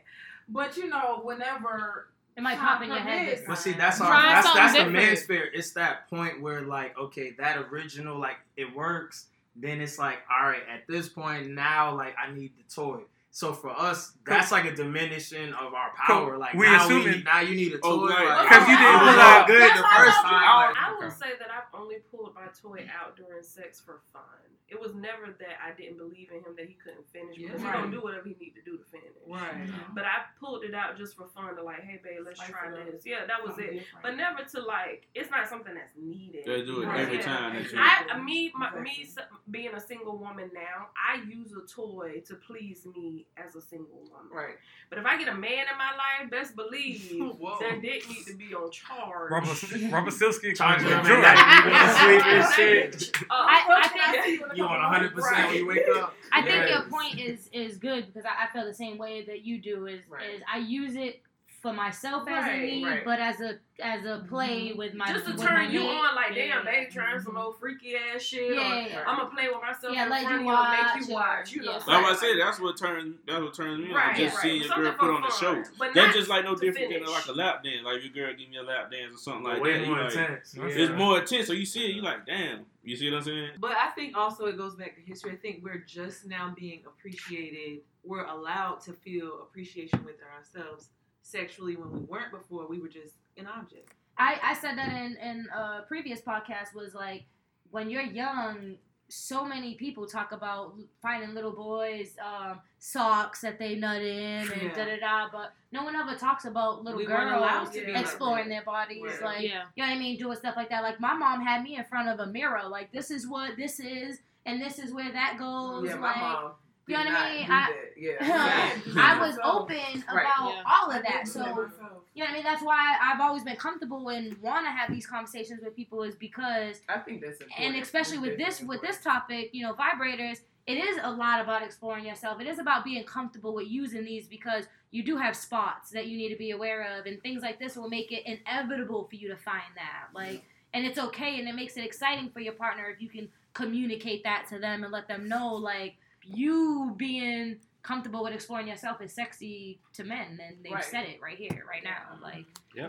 But 0.48 0.78
you 0.78 0.88
know, 0.88 1.20
whenever 1.24 2.10
It 2.38 2.44
might 2.44 2.58
time 2.58 2.68
pop 2.68 2.82
in 2.82 2.90
your 2.90 3.00
head. 3.00 3.20
permits, 3.20 3.42
this 3.42 3.48
But 3.48 3.56
see, 3.56 3.72
that's 3.74 4.02
our, 4.02 4.08
Try 4.08 4.34
that's 4.34 4.46
something 4.46 4.64
that's 4.64 4.78
the 4.78 4.90
man 4.90 5.18
spirit. 5.18 5.52
It's 5.54 5.72
that 5.72 6.10
point 6.10 6.42
where 6.42 6.62
like, 6.62 6.98
okay, 6.98 7.32
that 7.38 7.58
original 7.72 8.20
like 8.20 8.38
it 8.58 8.76
works. 8.76 9.28
Then 9.56 9.80
it's 9.80 9.98
like, 9.98 10.18
all 10.30 10.50
right, 10.50 10.64
at 10.74 10.86
this 10.88 11.08
point 11.08 11.50
now, 11.50 11.96
like 11.96 12.16
I 12.22 12.34
need 12.34 12.52
the 12.58 12.74
toy. 12.74 13.02
So 13.32 13.52
for 13.52 13.70
us, 13.70 14.14
that's 14.26 14.52
like 14.52 14.66
a 14.66 14.74
diminishing 14.74 15.54
of 15.54 15.74
our 15.74 15.92
power. 15.96 16.38
Like 16.38 16.54
we 16.54 16.68
now, 16.68 16.86
assuming- 16.86 17.18
we, 17.18 17.24
now 17.24 17.42
you 17.42 17.56
need 17.56 17.74
a 17.74 17.80
oh, 17.84 18.08
toy. 18.08 18.14
Oh, 18.18 18.26
like, 18.26 18.52
you 18.52 18.78
didn't 18.78 19.00
pull 19.00 19.10
out- 19.10 19.48
good 19.48 19.72
the 19.72 19.84
first 19.84 19.84
told 19.84 20.32
you. 20.32 20.40
time. 20.40 20.72
like, 20.72 20.78
I 20.78 20.96
will 20.98 21.12
say 21.12 21.32
that 21.40 21.50
I've 21.52 21.80
only 21.80 21.98
pulled 22.12 22.34
my 22.34 22.48
toy 22.62 22.88
out 22.98 23.18
during 23.18 23.44
sex 23.44 23.82
for 23.82 24.00
fun. 24.14 24.24
It 24.68 24.80
was 24.82 24.96
never 24.96 25.28
that 25.38 25.58
I 25.64 25.78
didn't 25.78 25.98
believe 26.00 26.30
in 26.32 26.38
him 26.42 26.56
that 26.58 26.66
he 26.66 26.74
couldn't 26.84 27.06
finish 27.14 27.38
because 27.38 27.62
he 27.62 27.68
Yeah. 27.68 27.74
don't 27.74 27.92
do 27.92 28.02
whatever 28.02 28.28
he 28.28 28.36
need 28.40 28.56
to 28.56 28.62
do 28.66 28.78
to 28.78 28.84
finish. 28.86 29.14
Right. 29.28 29.68
Mm-hmm. 29.68 29.94
But 29.94 30.06
I 30.06 30.26
pulled 30.40 30.64
it 30.64 30.74
out 30.74 30.98
just 30.98 31.16
for 31.16 31.28
fun 31.28 31.56
to 31.56 31.62
like, 31.64 31.84
hey 31.84 32.02
babe, 32.04 32.22
let's 32.26 32.40
Spice 32.40 32.50
try 32.50 32.74
it 32.74 32.80
up. 32.80 32.92
this. 32.92 33.06
Yeah, 33.06 33.26
that 33.28 33.44
was 33.44 33.52
Something 33.52 33.66
it. 33.78 33.80
different. 33.86 34.02
But 34.04 34.16
never 34.18 34.44
to 34.44 34.62
like, 34.62 35.06
it's 35.14 35.30
not 35.30 35.48
something 35.48 35.76
that's 35.76 35.94
needed. 35.96 36.46
They 36.46 36.66
do 36.66 36.82
it 36.82 36.88
Right. 36.88 37.02
every 37.02 37.18
Yeah. 37.18 37.24
time. 37.24 37.56
They 37.56 37.64
do. 37.70 37.78
I, 37.78 38.20
me, 38.22 38.52
my, 38.56 38.80
me, 38.80 38.98
Exactly. 39.02 39.24
s- 39.36 39.40
being 39.52 39.74
a 39.76 39.80
single 39.80 40.18
woman 40.18 40.50
now, 40.54 40.90
I 40.98 41.22
use 41.30 41.54
a 41.54 41.62
toy 41.68 42.24
to 42.26 42.34
please 42.36 42.88
me 42.88 43.28
as 43.38 43.56
a 43.56 43.62
single 43.62 44.02
woman. 44.10 44.32
Right. 44.32 44.56
But 44.90 44.98
if 44.98 45.06
I 45.06 45.18
get 45.18 45.28
a 45.28 45.36
man 45.36 45.66
in 45.72 45.78
my 45.78 45.92
life, 45.96 46.32
best 46.32 46.56
believe 46.56 47.02
that 47.62 47.82
dick 47.84 48.10
need 48.10 48.26
to 48.26 48.36
be 48.36 48.56
on 48.56 48.72
charge. 48.72 49.30
Rubber, 49.32 49.92
rubber 49.96 50.12
Silky 50.12 50.54
Charge 50.54 50.80
comes 50.82 50.90
with 50.90 51.04
man 51.04 51.06
joy. 51.06 51.22
like 51.22 51.66
you 51.66 51.94
sleep 51.94 52.26
and 52.26 52.54
shit. 52.54 53.12
Oh, 53.30 53.36
I- 53.48 53.62
I 53.68 53.88
think- 53.88 54.42
think 54.42 54.55
You 54.56 54.64
on 54.66 54.80
100 54.82 55.14
percent 55.14 55.48
when 55.48 55.56
you 55.58 55.68
wake 55.68 55.84
up. 55.96 56.16
I 56.32 56.42
think 56.42 56.56
Yeah. 56.56 56.70
your 56.80 56.82
point 56.90 57.20
is 57.20 57.50
is 57.52 57.78
good 57.78 58.08
because 58.08 58.26
I, 58.26 58.46
I 58.46 58.54
feel 58.54 58.66
the 58.66 58.74
same 58.74 58.98
way 58.98 59.24
that 59.26 59.42
you 59.44 59.60
do. 59.62 59.86
Is 59.88 60.02
Right. 60.10 60.30
is 60.36 60.42
I 60.52 60.58
use 60.60 60.96
it 60.96 61.22
for 61.66 61.74
myself 61.74 62.28
as 62.28 62.46
a 62.48 62.58
need, 62.60 62.86
right. 62.86 63.04
but 63.04 63.20
as 63.20 63.42
a 63.42 63.56
as 63.84 64.06
a 64.06 64.20
mm-hmm. 64.20 64.28
play 64.28 64.74
with 64.74 64.94
my 64.94 65.12
just 65.12 65.26
to 65.26 65.32
with 65.32 65.40
my 65.40 65.48
turn 65.48 65.72
you 65.72 65.80
mate. 65.80 65.90
on, 65.90 66.16
like, 66.16 66.36
Yeah. 66.36 66.58
damn, 66.58 66.66
babe, 66.66 66.92
trying 66.92 67.20
some 67.20 67.34
mm-hmm. 67.34 67.42
old 67.42 67.60
freaky 67.60 67.96
ass 67.96 68.22
shit. 68.22 68.54
Yeah, 68.54 68.62
or, 68.62 68.76
yeah, 68.76 68.88
yeah. 68.88 69.04
I'm 69.08 69.18
gonna 69.18 69.32
play 69.32 69.48
with 69.48 69.62
myself 69.64 69.96
Yeah, 69.96 70.04
in 70.04 70.10
let 70.12 70.22
front 70.22 70.34
you 70.34 70.36
of 70.36 70.42
you 70.42 70.48
watch 70.48 70.96
make 70.96 71.08
you 71.08 71.14
or- 71.14 71.18
watch. 71.18 71.52
You 71.54 71.62
know, 71.64 71.72
yeah. 71.72 71.78
That's 71.80 71.88
what 71.88 72.06
I 72.06 72.16
said. 72.16 72.34
That's 72.40 72.60
what 72.60 72.78
turns. 72.78 73.16
That's 73.26 73.42
what 73.42 73.54
turns 73.56 73.80
me 73.84 73.90
on. 73.90 73.96
Right, 73.96 74.16
Just 74.16 74.36
right. 74.36 74.42
seeing 74.44 74.62
your 74.62 74.76
girl 74.76 74.94
put 74.94 75.10
on 75.10 75.22
the 75.24 75.32
show. 75.32 75.64
but 75.80 75.94
That's 75.96 76.16
just 76.16 76.30
like 76.30 76.44
no 76.46 76.54
to 76.54 76.62
different 76.62 76.94
than 76.94 77.12
like 77.12 77.26
a 77.26 77.32
lap 77.32 77.64
dance. 77.64 77.84
Like 77.84 78.04
your 78.04 78.14
girl 78.14 78.36
give 78.38 78.48
me 78.48 78.58
a 78.58 78.64
lap 78.64 78.92
dance 78.92 79.16
or 79.16 79.18
something 79.18 79.44
like 79.46 79.62
Way 79.64 79.74
that. 79.74 79.80
You 79.80 79.86
more 79.88 80.04
like, 80.04 80.12
intense. 80.12 80.54
It's 80.56 80.76
It's 80.76 80.94
more 80.94 81.20
intense. 81.20 81.48
So 81.48 81.54
you 81.54 81.66
see 81.66 81.86
it, 81.90 81.96
you 81.96 82.04
like, 82.04 82.28
damn. 82.28 82.68
You 82.84 82.96
see 82.96 83.10
what 83.10 83.18
I'm 83.18 83.24
saying? 83.24 83.50
But 83.60 83.72
I 83.72 83.90
think 83.96 84.16
also 84.16 84.46
it 84.46 84.58
goes 84.58 84.76
back 84.76 84.96
to 84.96 85.02
history. 85.02 85.32
I 85.32 85.38
think 85.38 85.64
we're 85.64 85.84
just 85.88 86.28
now 86.28 86.54
being 86.56 86.84
appreciated. 86.86 87.80
We're 88.04 88.26
allowed 88.26 88.82
to 88.82 88.94
feel 88.94 89.42
appreciation 89.42 90.06
with 90.06 90.18
ourselves 90.38 90.90
sexually 91.36 91.76
when 91.76 91.92
we 91.92 92.00
weren't 92.02 92.32
before. 92.32 92.68
We 92.68 92.80
were 92.80 92.88
just 92.88 93.16
an 93.38 93.48
object. 93.48 93.92
I, 94.18 94.40
I 94.44 94.54
said 94.54 94.78
that 94.78 94.90
in 94.90 95.18
in 95.18 95.48
a 95.54 95.82
previous 95.88 96.22
podcast 96.22 96.74
was 96.74 96.94
like 96.94 97.26
when 97.72 97.90
you're 97.90 98.04
young 98.04 98.76
so 99.08 99.46
many 99.46 99.76
people 99.76 100.08
talk 100.08 100.32
about 100.32 100.74
finding 101.00 101.36
little 101.36 101.52
boys 101.52 102.16
um, 102.26 102.60
socks 102.80 103.42
that 103.42 103.60
they 103.60 103.76
nut 103.76 104.02
in 104.02 104.52
and 104.52 104.62
Yeah. 104.64 104.74
da 104.74 104.86
da 104.86 104.98
da 105.00 105.28
but 105.32 105.54
no 105.72 105.84
one 105.84 105.96
ever 105.96 106.16
talks 106.16 106.46
about 106.46 106.84
little 106.84 106.98
We 106.98 107.06
weren't 107.08 107.32
allowed 107.36 107.66
girls 107.66 107.76
to 107.76 107.86
be 107.86 107.92
like 107.92 108.02
exploring 108.02 108.50
their 108.50 108.64
bodies 108.64 109.04
Right. 109.04 109.22
like 109.22 109.42
Yeah. 109.44 109.64
you 109.76 109.84
know 109.84 109.90
what 109.90 109.96
I 109.96 110.00
mean 110.00 110.18
doing 110.18 110.36
stuff 110.38 110.56
like 110.56 110.70
that 110.70 110.82
like 110.82 111.00
my 111.00 111.14
mom 111.14 111.42
had 111.46 111.62
me 111.62 111.76
in 111.78 111.84
front 111.84 112.10
of 112.10 112.20
a 112.20 112.26
mirror 112.32 112.64
like 112.68 112.92
this 112.92 113.12
is 113.12 113.28
what 113.28 113.56
this 113.58 113.80
is 113.80 114.22
and 114.48 114.60
this 114.60 114.80
is 114.80 114.92
where 114.92 115.12
that 115.12 115.38
goes 115.38 115.88
Yeah, 115.90 115.96
my 115.98 116.08
like 116.08 116.18
mom. 116.22 116.52
You 116.88 116.94
know 116.98 117.04
what 117.04 117.14
I 117.14 117.34
mean? 117.38 117.48
I- 117.52 117.74
Yeah. 117.98 118.72
I 118.98 119.18
was 119.20 119.38
open 119.44 120.04
about 120.08 120.50
Yeah. 120.54 120.64
all 120.66 120.92
of 120.92 121.02
that 121.04 121.28
so 121.28 121.40
do 121.40 121.46
that 121.46 121.56
myself. 121.56 122.04
you 122.14 122.24
know 122.24 122.26
what 122.26 122.30
I 122.30 122.34
mean? 122.34 122.44
That's 122.44 122.62
why 122.64 122.98
I've 123.02 123.22
always 123.22 123.44
been 123.44 123.56
comfortable 123.56 124.10
and 124.10 124.38
want 124.42 124.66
to 124.66 124.72
have 124.72 124.92
these 124.92 125.08
conversations 125.08 125.62
with 125.64 125.76
people 125.76 126.04
is 126.04 126.16
because, 126.16 126.82
I 126.90 127.00
think 127.00 127.22
that's 127.22 127.42
important. 127.42 127.74
and 127.76 127.82
especially 127.84 128.18
with 128.20 128.38
this 128.38 128.62
with 128.62 128.82
this 128.82 129.02
topic, 129.02 129.50
you 129.54 129.64
know, 129.66 129.74
vibrators. 129.74 130.40
It 130.68 130.84
is 130.84 130.98
a 131.04 131.12
lot 131.12 131.40
about 131.42 131.62
exploring 131.62 132.06
yourself. 132.06 132.42
It 132.42 132.48
is 132.48 132.58
about 132.58 132.84
being 132.84 133.04
comfortable 133.04 133.54
with 133.54 133.68
using 133.68 134.04
these 134.04 134.28
because 134.28 134.66
you 134.90 135.04
do 135.04 135.16
have 135.16 135.36
spots 135.36 135.92
that 135.92 136.08
you 136.08 136.18
need 136.18 136.30
to 136.30 136.36
be 136.38 136.52
aware 136.52 136.98
of, 136.98 137.06
and 137.06 137.22
things 137.22 137.44
like 137.44 137.60
this 137.60 137.76
will 137.76 137.88
make 137.88 138.12
it 138.12 138.24
inevitable 138.26 139.06
for 139.08 139.16
you 139.16 139.28
to 139.28 139.38
find 139.38 139.62
that. 139.76 140.08
Like, 140.12 140.44
and 140.74 140.84
it's 140.84 140.98
okay, 140.98 141.38
and 141.40 141.48
it 141.48 141.54
makes 141.54 141.78
it 141.78 141.84
exciting 141.86 142.32
for 142.32 142.40
your 142.40 142.54
partner 142.54 142.90
if 142.90 143.00
you 143.00 143.10
can 143.10 143.30
communicate 143.54 144.24
that 144.24 144.48
to 144.50 144.58
them 144.58 144.84
and 144.84 144.92
let 144.92 145.08
them 145.08 145.28
know, 145.30 145.54
like, 145.54 145.98
you 146.26 146.94
being 146.98 147.58
comfortable 147.84 148.24
with 148.24 148.34
exploring 148.34 148.68
yourself 148.68 149.00
is 149.02 149.14
sexy 149.14 149.80
to 149.94 150.04
men, 150.04 150.40
and 150.44 150.58
they've 150.64 150.74
Right. 150.74 150.84
said 150.84 151.06
it 151.06 151.22
right 151.22 151.38
here, 151.38 151.64
right 151.70 151.84
now. 151.84 152.18
Like. 152.22 152.46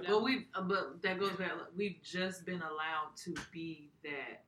But 0.07 0.23
we, 0.23 0.47
uh, 0.55 0.63
but 0.63 1.03
that 1.03 1.19
goes 1.21 1.33
back. 1.37 1.53
We've 1.77 2.01
just 2.03 2.47
been 2.47 2.63
allowed 2.63 3.15
to 3.25 3.35
be 3.53 3.91
that 4.03 4.46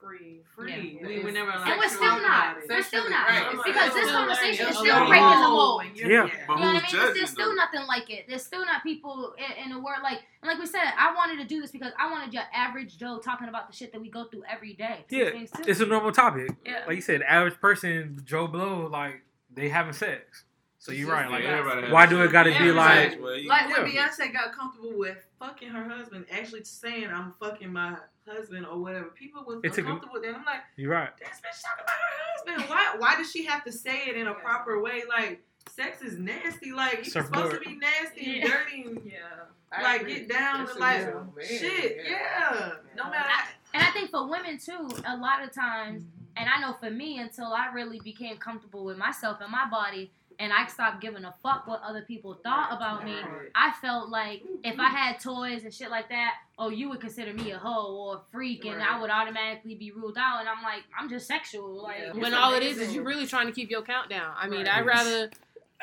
free. 0.00 0.40
free. 0.56 0.98
Yeah. 1.00 1.06
We 1.06 1.22
were 1.24 1.30
never 1.30 1.50
allowed. 1.50 1.68
And 1.68 1.78
we're 1.78 1.88
still 1.88 2.20
not. 2.22 2.56
about. 2.56 2.68
We're 2.68 2.82
still 2.82 3.08
not. 3.10 3.28
Right. 3.28 3.56
Because 3.64 3.94
this 3.94 4.10
conversation 4.10 4.66
is 4.68 4.78
still 4.78 5.06
breaking 5.06 5.26
the 5.28 5.48
mold. 5.48 5.82
And 5.84 5.96
Yeah. 5.96 6.06
you're- 6.06 6.30
But 6.46 6.54
You 6.58 6.60
know 6.64 6.72
what 6.72 6.82
I 6.82 6.86
who's 6.86 6.92
mean? 6.92 7.02
judging 7.02 7.14
There's 7.14 7.30
still 7.30 7.54
nothing 7.54 7.86
like 7.86 8.10
it. 8.10 8.24
There's 8.28 8.44
still 8.44 8.64
not 8.64 8.82
people 8.82 9.34
in, 9.38 9.64
in 9.64 9.70
the 9.70 9.78
world 9.78 10.00
like 10.02 10.20
and 10.42 10.48
like 10.48 10.58
we 10.58 10.66
said, 10.66 10.92
I 10.98 11.14
wanted 11.14 11.36
to 11.38 11.44
do 11.44 11.60
this 11.60 11.70
because 11.70 11.92
I 11.98 12.10
wanted 12.10 12.32
your 12.32 12.44
average 12.54 12.96
Joe 12.98 13.18
talking 13.22 13.48
about 13.48 13.70
the 13.70 13.76
shit 13.76 13.92
that 13.92 14.00
we 14.00 14.08
go 14.10 14.24
through 14.24 14.44
every 14.50 14.72
day. 14.72 15.04
Yeah, 15.10 15.30
It's 15.66 15.80
a 15.80 15.86
normal 15.86 16.12
topic. 16.12 16.50
Yeah. 16.64 16.84
Like 16.86 16.96
you 16.96 17.02
said, 17.02 17.20
average 17.22 17.60
person, 17.60 18.20
Joe 18.24 18.46
Blow, 18.46 18.86
like 18.86 19.22
they 19.52 19.68
having 19.68 19.92
sex. 19.92 20.44
So 20.78 20.92
you're 20.92 21.10
right. 21.12 21.30
Like, 21.30 21.42
Yeah, 21.42 21.90
why 21.92 22.06
do 22.06 22.16
sex. 22.16 22.30
it 22.30 22.32
got 22.32 22.44
to 22.44 22.50
be 22.50 22.56
Everybody. 22.56 23.16
Like? 23.50 23.68
Well, 23.68 23.82
when 23.82 23.92
Beyonce 23.92 24.32
got 24.32 24.52
comfortable 24.52 24.96
with 24.96 25.18
fucking 25.38 25.68
her 25.70 25.88
husband, 25.88 26.26
actually 26.30 26.64
saying 26.64 27.08
I'm 27.12 27.34
fucking 27.40 27.72
my 27.72 27.96
husband 28.26 28.66
or 28.66 28.78
whatever. 28.78 29.06
People 29.06 29.44
was 29.46 29.60
It 29.64 29.72
took 29.72 29.78
a- 29.78 29.80
uncomfortable 29.92 30.14
with 30.14 30.22
that. 30.24 30.34
I'm 30.36 30.44
like, 30.44 30.60
You're 30.76 30.92
right. 30.92 31.10
this 31.18 31.28
bitch 31.28 31.62
talking 31.62 31.84
about 31.84 31.96
her 31.96 32.60
husband. 32.62 32.70
Why? 32.70 32.94
Why 32.98 33.16
does 33.16 33.30
she 33.30 33.44
have 33.44 33.64
to 33.64 33.72
say 33.72 34.04
it 34.08 34.16
in 34.16 34.26
a 34.28 34.34
proper 34.34 34.80
way? 34.80 35.02
Like, 35.08 35.42
sex 35.68 36.02
is 36.02 36.18
nasty. 36.18 36.72
Like, 36.72 36.98
you're 37.14 37.24
supposed 37.24 37.54
to 37.54 37.60
be 37.60 37.76
nasty 37.76 38.40
and 38.40 38.50
dirty. 38.50 38.82
And, 38.86 39.02
Yeah. 39.04 39.82
like, 39.82 40.06
get 40.06 40.28
down 40.28 40.68
and 40.68 40.78
like 40.80 41.06
man. 41.14 41.30
shit. 41.46 42.00
Yeah. 42.08 42.72
No 42.96 43.04
matter. 43.10 43.28
And 43.74 43.82
I 43.82 43.90
think 43.90 44.10
for 44.10 44.28
women 44.28 44.58
too, 44.58 44.88
a 45.06 45.16
lot 45.16 45.42
of 45.44 45.52
times, 45.52 46.02
and 46.36 46.48
I 46.48 46.60
know 46.60 46.74
for 46.80 46.90
me, 46.90 47.18
until 47.18 47.52
I 47.52 47.66
really 47.72 48.00
became 48.00 48.36
comfortable 48.36 48.84
with 48.84 48.96
myself 48.98 49.38
and 49.40 49.50
my 49.50 49.68
body, 49.70 50.10
and 50.40 50.52
I 50.52 50.66
stopped 50.66 51.00
giving 51.00 51.24
a 51.24 51.34
fuck 51.42 51.66
what 51.66 51.80
other 51.84 52.02
people 52.02 52.34
thought 52.42 52.72
about 52.72 53.04
me, 53.04 53.14
I 53.54 53.72
felt 53.80 54.08
like 54.08 54.42
if 54.64 54.78
I 54.80 54.88
had 54.88 55.20
toys 55.20 55.62
and 55.64 55.72
shit 55.72 55.90
like 55.90 56.08
that, 56.08 56.34
oh, 56.58 56.70
you 56.70 56.88
would 56.88 57.00
consider 57.00 57.32
me 57.32 57.50
a 57.52 57.58
hoe 57.58 57.94
or 57.94 58.16
a 58.16 58.20
freak, 58.32 58.64
and 58.64 58.78
Right. 58.78 58.90
I 58.90 59.00
would 59.00 59.10
automatically 59.10 59.74
be 59.74 59.92
ruled 59.92 60.16
out. 60.18 60.40
And 60.40 60.48
I'm 60.48 60.62
like, 60.62 60.82
I'm 60.98 61.08
just 61.08 61.26
sexual. 61.28 61.82
Like, 61.82 61.98
Yeah. 62.00 62.12
When 62.14 62.34
all 62.34 62.54
it 62.54 62.62
is 62.62 62.78
is 62.78 62.94
you're 62.94 63.04
really 63.04 63.26
trying 63.26 63.46
to 63.46 63.52
keep 63.52 63.70
your 63.70 63.82
count 63.82 64.08
down. 64.10 64.34
I 64.36 64.48
mean, 64.48 64.66
Right. 64.66 64.78
I'd 64.78 64.86
rather 64.86 65.30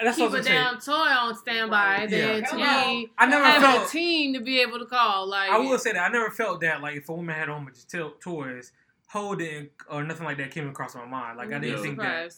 That's 0.03 0.17
keep 0.17 0.29
what 0.29 0.35
a 0.35 0.37
I'm 0.39 0.43
saying. 0.43 0.63
damn 0.63 0.79
toy 0.79 0.93
on 0.93 1.35
standby 1.35 1.97
Right. 1.99 2.09
than 2.09 2.19
Yeah. 2.41 2.47
to 2.49 2.55
Hello. 2.55 2.85
be 3.01 3.11
I 3.17 3.25
never 3.25 3.43
having 3.45 3.61
felt- 3.61 3.87
a 3.87 3.91
team 3.91 4.33
to 4.33 4.39
be 4.41 4.59
able 4.61 4.79
to 4.79 4.85
call. 4.85 5.27
Like 5.27 5.49
I 5.51 5.57
will 5.57 5.77
say 5.79 5.91
that 5.93 6.03
I 6.03 6.09
never 6.09 6.29
felt 6.31 6.61
that 6.61 6.81
like 6.81 6.95
if 6.97 7.09
a 7.09 7.13
woman 7.13 7.35
had 7.35 7.49
on 7.49 7.65
with 7.65 7.87
toys, 8.21 8.71
holding 9.09 9.69
or 9.89 10.03
nothing 10.03 10.25
like 10.25 10.37
that 10.37 10.51
came 10.51 10.67
across 10.69 10.93
my 10.93 11.05
mind. 11.05 11.37
Like 11.37 11.47
I 11.53 11.59
didn't 11.59 11.77
Yeah. 11.77 11.81
think 11.83 11.97
that. 11.99 12.33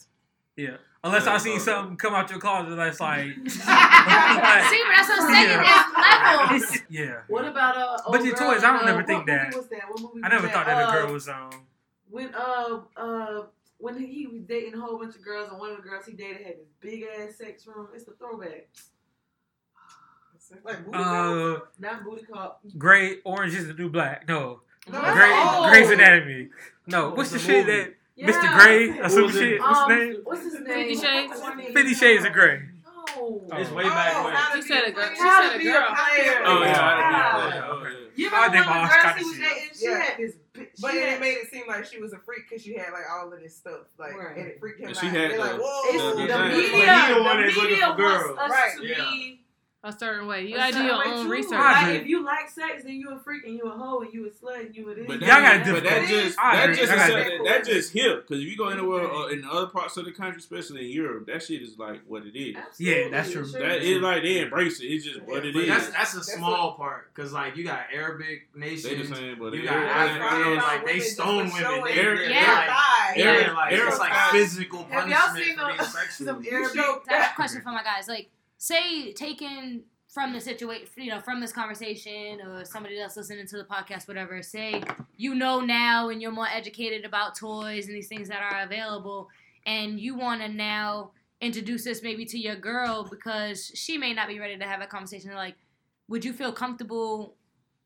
Surprised. 0.66 0.80
Yeah. 0.80 0.86
Unless 1.02 1.24
Yeah, 1.24 1.32
I 1.32 1.38
seen 1.38 1.52
okay. 1.52 1.60
something 1.60 1.96
come 1.96 2.14
out 2.14 2.28
your 2.30 2.38
closet 2.40 2.76
that's 2.76 3.00
like. 3.00 3.24
See, 3.24 3.32
but 3.34 3.64
that's 3.64 5.08
what 5.08 5.22
I'm 5.22 5.32
saying. 5.32 5.48
Yeah. 5.48 6.48
There's 6.50 6.62
levels. 6.62 6.78
yeah. 6.90 7.14
What 7.28 7.44
about 7.46 7.76
uh? 7.76 7.96
But 8.10 8.16
old 8.18 8.26
your 8.26 8.36
girl 8.36 8.52
toys, 8.52 8.64
I 8.64 8.70
don't 8.72 8.80
in, 8.80 8.86
never 8.86 9.00
uh, 9.02 9.06
think 9.06 9.18
what 9.20 9.26
that. 9.28 9.44
Movie 9.46 9.56
was 9.56 9.68
that? 9.68 9.80
What 9.88 10.00
movie 10.02 10.20
I 10.22 10.28
was 10.28 10.42
never 10.42 10.48
thought 10.52 10.66
that 10.66 10.82
a 10.82 10.88
Uh, 10.88 10.92
girl 10.92 11.12
was 11.12 11.28
um. 11.28 11.50
when 12.10 12.34
uh 12.34 12.80
uh 12.96 13.42
when 13.78 13.96
he 13.98 14.26
was 14.26 14.42
dating 14.42 14.74
a 14.74 14.80
whole 14.80 14.98
bunch 14.98 15.14
of 15.16 15.24
girls 15.24 15.48
and 15.50 15.58
one 15.58 15.70
of 15.70 15.76
the 15.78 15.82
girls 15.82 16.04
he 16.04 16.12
dated 16.12 16.42
had 16.46 16.56
this 16.58 16.68
big 16.80 17.02
ass 17.18 17.36
sex 17.36 17.66
room. 17.66 17.88
It's 17.94 18.06
a 18.06 18.12
throwback. 18.12 18.68
Like 20.64 20.84
booty 20.84 20.98
call, 20.98 21.52
Uh, 21.54 21.58
not 21.78 22.04
booty 22.04 22.24
call. 22.24 22.60
gray, 22.76 23.18
orange 23.24 23.54
is 23.54 23.68
the 23.68 23.74
new 23.74 23.88
black. 23.88 24.26
No. 24.28 24.62
No. 24.90 25.00
Gray, 25.00 25.30
Oh. 25.32 25.68
Grey's 25.70 25.90
Anatomy. 25.90 26.48
No. 26.88 27.10
What's 27.10 27.30
the 27.30 27.38
the 27.38 27.44
shit 27.44 27.66
that 27.66 27.94
Yeah. 28.20 28.30
Mr. 28.30 28.58
Gray 28.58 28.88
or 28.88 29.02
What 29.02 29.10
some 29.12 29.22
was 29.24 29.36
it? 29.36 29.38
shit? 29.40 29.60
What's 29.60 29.78
Um, 29.80 29.90
his 29.90 29.98
name? 30.08 30.20
What's 30.24 30.42
his 30.44 30.54
name? 30.54 30.64
Fifty 30.66 30.94
Shades? 30.96 31.28
What's 31.30 31.46
his 31.46 31.56
name? 31.56 31.74
Fifty 31.74 31.94
Shades 31.94 32.24
of 32.24 32.32
Grey. 32.32 32.62
No. 32.84 33.46
It's 33.52 33.70
Oh. 33.70 33.74
way 33.74 33.82
back 33.84 34.12
Oh, 34.16 34.24
when. 34.24 34.34
how 34.34 34.54
to 34.54 34.62
She 34.62 34.68
be 34.68 34.74
said 34.74 34.84
a 34.84 34.86
a 34.86 34.92
girl. 34.92 35.04
player. 35.04 35.14
She 35.16 35.20
How 35.22 35.42
said 35.42 35.48
to 35.50 35.54
a 35.54 35.58
be 35.58 35.64
girl. 35.64 35.72
player. 35.88 36.42
Oh 36.44 36.62
yeah, 36.62 36.80
Wow. 36.80 37.40
I 37.40 37.50
did. 37.50 37.62
Oh, 37.62 37.82
yeah. 37.82 37.96
You 38.16 38.28
I 38.28 38.46
remember 38.46 38.56
think 38.56 38.66
one 38.66 38.76
my 38.76 38.82
of 38.82 38.90
the 38.90 38.94
girls 38.94 39.00
Scotty 39.00 39.20
he 39.20 39.24
was 39.24 39.36
shit. 39.36 39.48
dating? 39.48 39.70
She 39.74 39.84
Yeah. 39.86 39.98
had 40.02 40.16
this. 40.18 40.32
bi- 40.52 40.66
But 40.80 40.90
she 40.90 40.96
then 40.98 41.06
had- 41.08 41.16
it 41.16 41.20
made 41.20 41.36
it 41.38 41.50
seem 41.50 41.62
like 41.68 41.84
she 41.86 41.98
was 42.00 42.12
a 42.12 42.18
freak 42.18 42.48
because 42.48 42.62
she 42.64 42.74
had 42.74 42.92
like 42.92 43.04
all 43.10 43.32
of 43.32 43.40
this 43.40 43.56
stuff, 43.56 43.80
like, 43.98 44.14
Right. 44.16 44.36
and 44.36 44.46
it 44.48 44.60
freaked 44.60 44.80
him 44.80 44.88
And 44.88 44.96
out. 44.96 45.00
she 45.00 45.06
had 45.08 45.30
They're 45.30 45.38
like, 45.38 45.50
the- 45.52 45.56
whoa, 45.62 45.82
It's 45.84 45.92
the- 46.02 46.10
the, 46.10 46.26
the 46.26 46.32
thing. 46.34 46.48
media. 46.50 46.86
But 46.86 47.08
he 47.08 47.14
the 47.14 47.22
one 47.22 47.36
the 47.38 47.42
that's 47.44 47.56
looking 47.56 47.70
media 47.70 47.86
for 47.86 47.96
girls. 47.96 48.36
wants 48.36 48.42
us 48.42 48.50
Right. 48.50 48.76
to 48.76 48.86
Yeah. 48.86 48.94
be 49.10 49.39
A 49.82 49.90
certain 49.98 50.26
way. 50.26 50.46
You 50.46 50.56
a 50.56 50.58
gotta 50.58 50.72
do 50.74 50.82
your 50.84 51.06
own 51.08 51.24
too. 51.24 51.30
research. 51.30 51.52
Like 51.52 51.94
if 52.02 52.06
you 52.06 52.22
like 52.22 52.50
sex, 52.50 52.82
then 52.84 52.96
you 52.96 53.12
a 53.12 53.18
freak 53.18 53.44
and 53.46 53.54
you 53.54 53.62
a 53.62 53.70
hoe 53.70 54.00
and 54.00 54.12
you 54.12 54.26
a 54.26 54.30
slut 54.30 54.66
and 54.66 54.76
you 54.76 54.90
a 54.90 54.94
this. 54.94 55.06
But 55.06 55.20
Y'all 55.20 55.28
that, 55.28 55.64
got 55.64 55.72
but 55.74 55.84
that 55.84 56.00
different- 56.02 56.08
just 56.26 56.38
I 56.38 56.66
that 56.66 56.76
just 56.76 56.92
I 56.92 56.96
got 57.08 57.44
that 57.46 57.64
just 57.64 57.92
hip 57.94 58.28
because 58.28 58.42
if 58.44 58.50
you 58.50 58.58
go 58.58 58.68
anywhere 58.68 59.10
uh, 59.10 59.28
in 59.28 59.42
other 59.50 59.68
parts 59.68 59.96
of 59.96 60.04
the 60.04 60.12
country, 60.12 60.36
especially 60.38 60.84
in 60.84 60.90
Europe, 60.90 61.26
that 61.28 61.42
shit 61.42 61.62
is 61.62 61.78
like 61.78 62.02
what 62.06 62.26
it 62.26 62.38
is. 62.38 62.56
Yeah, 62.78 63.08
that's 63.10 63.32
true. 63.32 63.48
Sure 63.48 63.58
That 63.58 63.78
is. 63.78 63.88
is 63.96 64.02
like 64.02 64.22
they 64.22 64.40
embrace 64.40 64.80
it. 64.82 64.84
It's 64.88 65.02
just 65.06 65.22
what 65.22 65.46
it 65.46 65.54
But 65.54 65.62
is. 65.62 65.68
that's 65.70 65.88
that's 65.88 66.12
a 66.12 66.16
That's 66.16 66.34
small 66.34 66.74
part 66.74 67.14
because 67.14 67.32
like 67.32 67.56
you 67.56 67.64
got 67.64 67.86
Arabic 67.90 68.48
they 68.54 68.60
nations, 68.60 69.08
the 69.08 69.16
same, 69.16 69.38
but 69.38 69.54
you 69.54 69.62
got 69.64 69.76
everybody- 69.76 69.98
African, 70.10 70.26
African 70.26 70.56
like 70.58 70.86
they 70.86 71.00
stone 71.00 71.36
women. 71.54 71.84
They, 71.86 71.94
their- 71.94 72.16
they're, 72.18 72.28
Yeah. 72.30 72.44
they're 72.44 72.54
like, 72.54 72.68
thigh. 72.68 73.12
Yeah. 73.16 73.24
they're 73.32 73.54
like 73.54 73.72
it's 73.72 73.98
like 73.98 74.12
physical 74.32 74.84
Have 74.90 75.08
y'all 75.08 75.16
punishment 75.20 75.46
seen 75.46 75.56
for 75.58 75.66
being 75.68 75.78
sexual. 75.90 76.26
some 76.26 76.44
Arabic? 76.52 77.08
a 77.08 77.32
question 77.34 77.62
for 77.62 77.70
my 77.72 77.82
guys. 77.82 78.06
Like, 78.06 78.28
say 78.60 79.10
taken 79.14 79.82
from 80.06 80.32
the 80.32 80.40
situation, 80.40 80.88
you 80.96 81.10
know, 81.10 81.18
from 81.20 81.40
this 81.40 81.52
conversation, 81.52 82.40
or 82.42 82.64
somebody 82.64 83.00
else 83.00 83.16
listening 83.16 83.46
to 83.46 83.56
the 83.56 83.64
podcast, 83.64 84.06
whatever. 84.06 84.42
Say 84.42 84.82
you 85.16 85.34
know 85.34 85.60
now, 85.60 86.10
and 86.10 86.20
you're 86.20 86.30
more 86.30 86.46
educated 86.46 87.04
about 87.04 87.34
toys 87.34 87.86
and 87.86 87.96
these 87.96 88.08
things 88.08 88.28
that 88.28 88.42
are 88.42 88.62
available, 88.62 89.28
and 89.66 89.98
you 89.98 90.14
want 90.14 90.42
to 90.42 90.48
now 90.48 91.10
introduce 91.40 91.84
this 91.84 92.02
maybe 92.02 92.26
to 92.26 92.38
your 92.38 92.54
girl 92.54 93.08
because 93.08 93.72
she 93.74 93.96
may 93.96 94.12
not 94.12 94.28
be 94.28 94.38
ready 94.38 94.58
to 94.58 94.64
have 94.64 94.82
a 94.82 94.86
conversation. 94.86 95.32
Like, 95.34 95.56
would 96.08 96.24
you 96.24 96.32
feel 96.32 96.52
comfortable? 96.52 97.34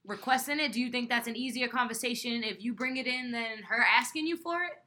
Requesting 0.06 0.58
it? 0.58 0.72
Do 0.72 0.82
you 0.82 0.90
think 0.90 1.08
that's 1.08 1.28
an 1.28 1.36
easier 1.36 1.66
conversation 1.66 2.42
if 2.42 2.62
you 2.62 2.74
bring 2.74 2.98
it 2.98 3.06
in 3.06 3.32
than 3.32 3.62
her 3.68 3.82
asking 3.98 4.26
you 4.26 4.36
for 4.36 4.62
it? 4.64 4.83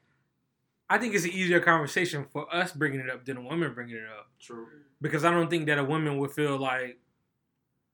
I 0.89 0.98
think 0.98 1.13
it's 1.15 1.25
an 1.25 1.32
easier 1.32 1.60
conversation 1.60 2.25
for 2.32 2.53
us 2.53 2.72
bringing 2.72 3.00
it 3.01 3.10
up 3.10 3.25
than 3.25 3.38
a 3.38 3.41
woman 3.41 3.74
bringing 3.74 3.96
it 3.98 4.03
up. 4.17 4.29
True. 4.39 4.67
because 5.01 5.25
I 5.25 5.32
don't 5.32 5.50
think 5.50 5.65
that 5.67 5.77
a 5.77 5.84
woman 5.84 6.17
would 6.17 6.32
feel 6.32 6.58
like 6.58 7.00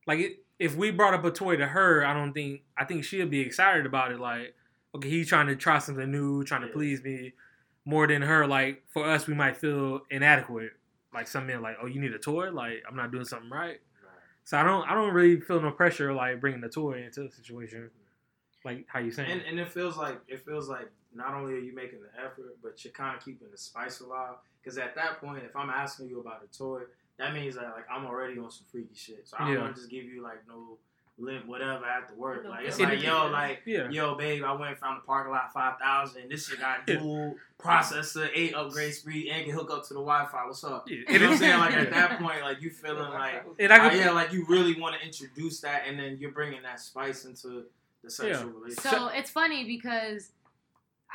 like 0.06 0.20
it, 0.20 0.40
if 0.60 0.76
we 0.76 0.92
brought 0.92 1.14
up 1.14 1.24
a 1.26 1.32
toy 1.32 1.56
to 1.58 1.66
her, 1.68 2.06
I 2.06 2.14
don't 2.14 2.34
think 2.34 2.62
I 2.78 2.86
think 2.86 3.04
she'll 3.04 3.28
be 3.28 3.40
excited 3.42 3.86
about 3.86 4.12
it. 4.12 4.20
Like, 4.20 4.54
okay, 4.96 5.10
he's 5.10 5.28
trying 5.28 5.48
to 5.48 5.56
try 5.56 5.80
something 5.80 6.10
new, 6.12 6.44
trying 6.44 6.62
to 6.62 6.68
Yeah. 6.68 6.74
please 6.74 7.04
me 7.04 7.34
more 7.86 8.06
than 8.08 8.22
her. 8.22 8.46
Like 8.48 8.84
for 8.90 9.10
us, 9.10 9.28
we 9.28 9.34
might 9.34 9.58
feel 9.58 10.02
inadequate. 10.12 10.72
Like 11.14 11.28
some 11.28 11.48
men, 11.48 11.62
like, 11.62 11.78
oh, 11.82 11.86
you 11.86 12.00
need 12.02 12.14
a 12.14 12.20
toy. 12.20 12.52
Like 12.52 12.84
I'm 12.88 12.96
not 12.96 13.12
doing 13.12 13.26
something 13.26 13.50
right. 13.50 13.80
So 14.46 14.58
I 14.58 14.64
don't 14.64 14.88
I 14.90 14.94
don't 14.94 15.14
really 15.14 15.40
feel 15.40 15.62
no 15.62 15.72
pressure 15.72 16.14
like 16.14 16.40
bringing 16.42 16.62
the 16.62 16.70
toy 16.70 17.04
into 17.04 17.24
the 17.24 17.32
situation. 17.32 17.90
Like 18.66 18.86
how 18.88 19.00
you 19.00 19.12
saying? 19.12 19.30
And 19.32 19.42
and 19.42 19.60
it 19.60 19.70
feels 19.70 19.98
like 19.98 20.20
it 20.28 20.46
feels 20.46 20.70
like 20.70 20.90
not 21.14 21.34
only 21.34 21.54
are 21.54 21.60
you 21.60 21.74
making 21.76 22.00
the 22.02 22.10
effort, 22.20 22.58
but 22.64 22.84
you're 22.84 22.94
kind 22.94 23.16
of 23.18 23.24
keeping 23.24 23.48
the 23.52 23.58
spice 23.58 24.00
alive. 24.00 24.36
Because 24.62 24.78
at 24.78 24.96
that 24.96 25.20
point, 25.20 25.44
if 25.44 25.56
I'm 25.56 25.70
asking 25.70 26.08
you 26.08 26.20
about 26.22 26.42
a 26.44 26.58
toy, 26.58 26.82
that 27.18 27.34
means 27.34 27.56
that 27.56 27.66
like 27.76 27.86
I'm 27.92 28.06
already 28.06 28.40
on 28.40 28.50
some 28.50 28.66
freaky 28.72 28.96
shit. 28.96 29.28
So 29.28 29.38
I 29.40 29.46
don't 29.46 29.54
Yeah. 29.54 29.62
want 29.62 29.76
to 29.76 29.82
just 29.82 29.92
give 29.92 30.06
you 30.06 30.24
like 30.24 30.48
no 30.48 30.78
limp 31.20 31.46
whatever 31.46 31.86
after 31.86 32.16
work. 32.16 32.44
Like 32.48 32.66
it's 32.66 32.80
like 32.80 33.04
yo, 33.04 33.28
like 33.32 33.62
yeah. 33.66 33.90
yo, 33.90 34.16
babe, 34.16 34.44
I 34.44 34.54
went 34.54 34.78
from 34.80 34.96
the 34.96 35.02
parking 35.02 35.32
lot 35.34 35.54
five 35.54 35.78
thousand. 35.78 36.30
This 36.30 36.48
shit 36.48 36.60
got 36.60 36.88
dual 36.88 37.36
processor, 37.60 38.30
eight 38.34 38.56
upgrade 38.56 38.94
speed, 38.94 39.30
and 39.30 39.46
can 39.46 39.54
hook 39.54 39.70
up 39.72 39.84
to 39.88 39.94
the 39.94 40.00
Wi-Fi. 40.00 40.46
What's 40.46 40.64
up? 40.64 40.90
Yeah. 40.90 40.98
You 41.10 41.20
know 41.20 41.26
what 41.26 41.32
I'm 41.34 41.38
saying? 41.38 41.60
Like 41.60 41.74
at 41.78 41.90
that 41.92 42.20
point, 42.20 42.42
like 42.42 42.62
you 42.62 42.70
feeling 42.72 43.12
like 43.12 43.44
And 43.60 43.72
I 43.72 43.78
uh, 43.86 43.90
could, 43.90 44.00
yeah, 44.00 44.12
like 44.12 44.32
you 44.34 44.46
really 44.48 44.80
want 44.80 44.96
to 45.00 45.06
introduce 45.06 45.60
that, 45.62 45.84
and 45.88 46.00
then 46.00 46.18
you're 46.20 46.32
bringing 46.32 46.64
that 46.64 46.80
spice 46.80 47.26
into 47.26 47.66
the 48.04 48.12
sexual 48.12 48.50
relationship. 48.52 48.92
So 48.92 49.08
it's 49.08 49.30
funny 49.32 49.66
because 49.66 50.30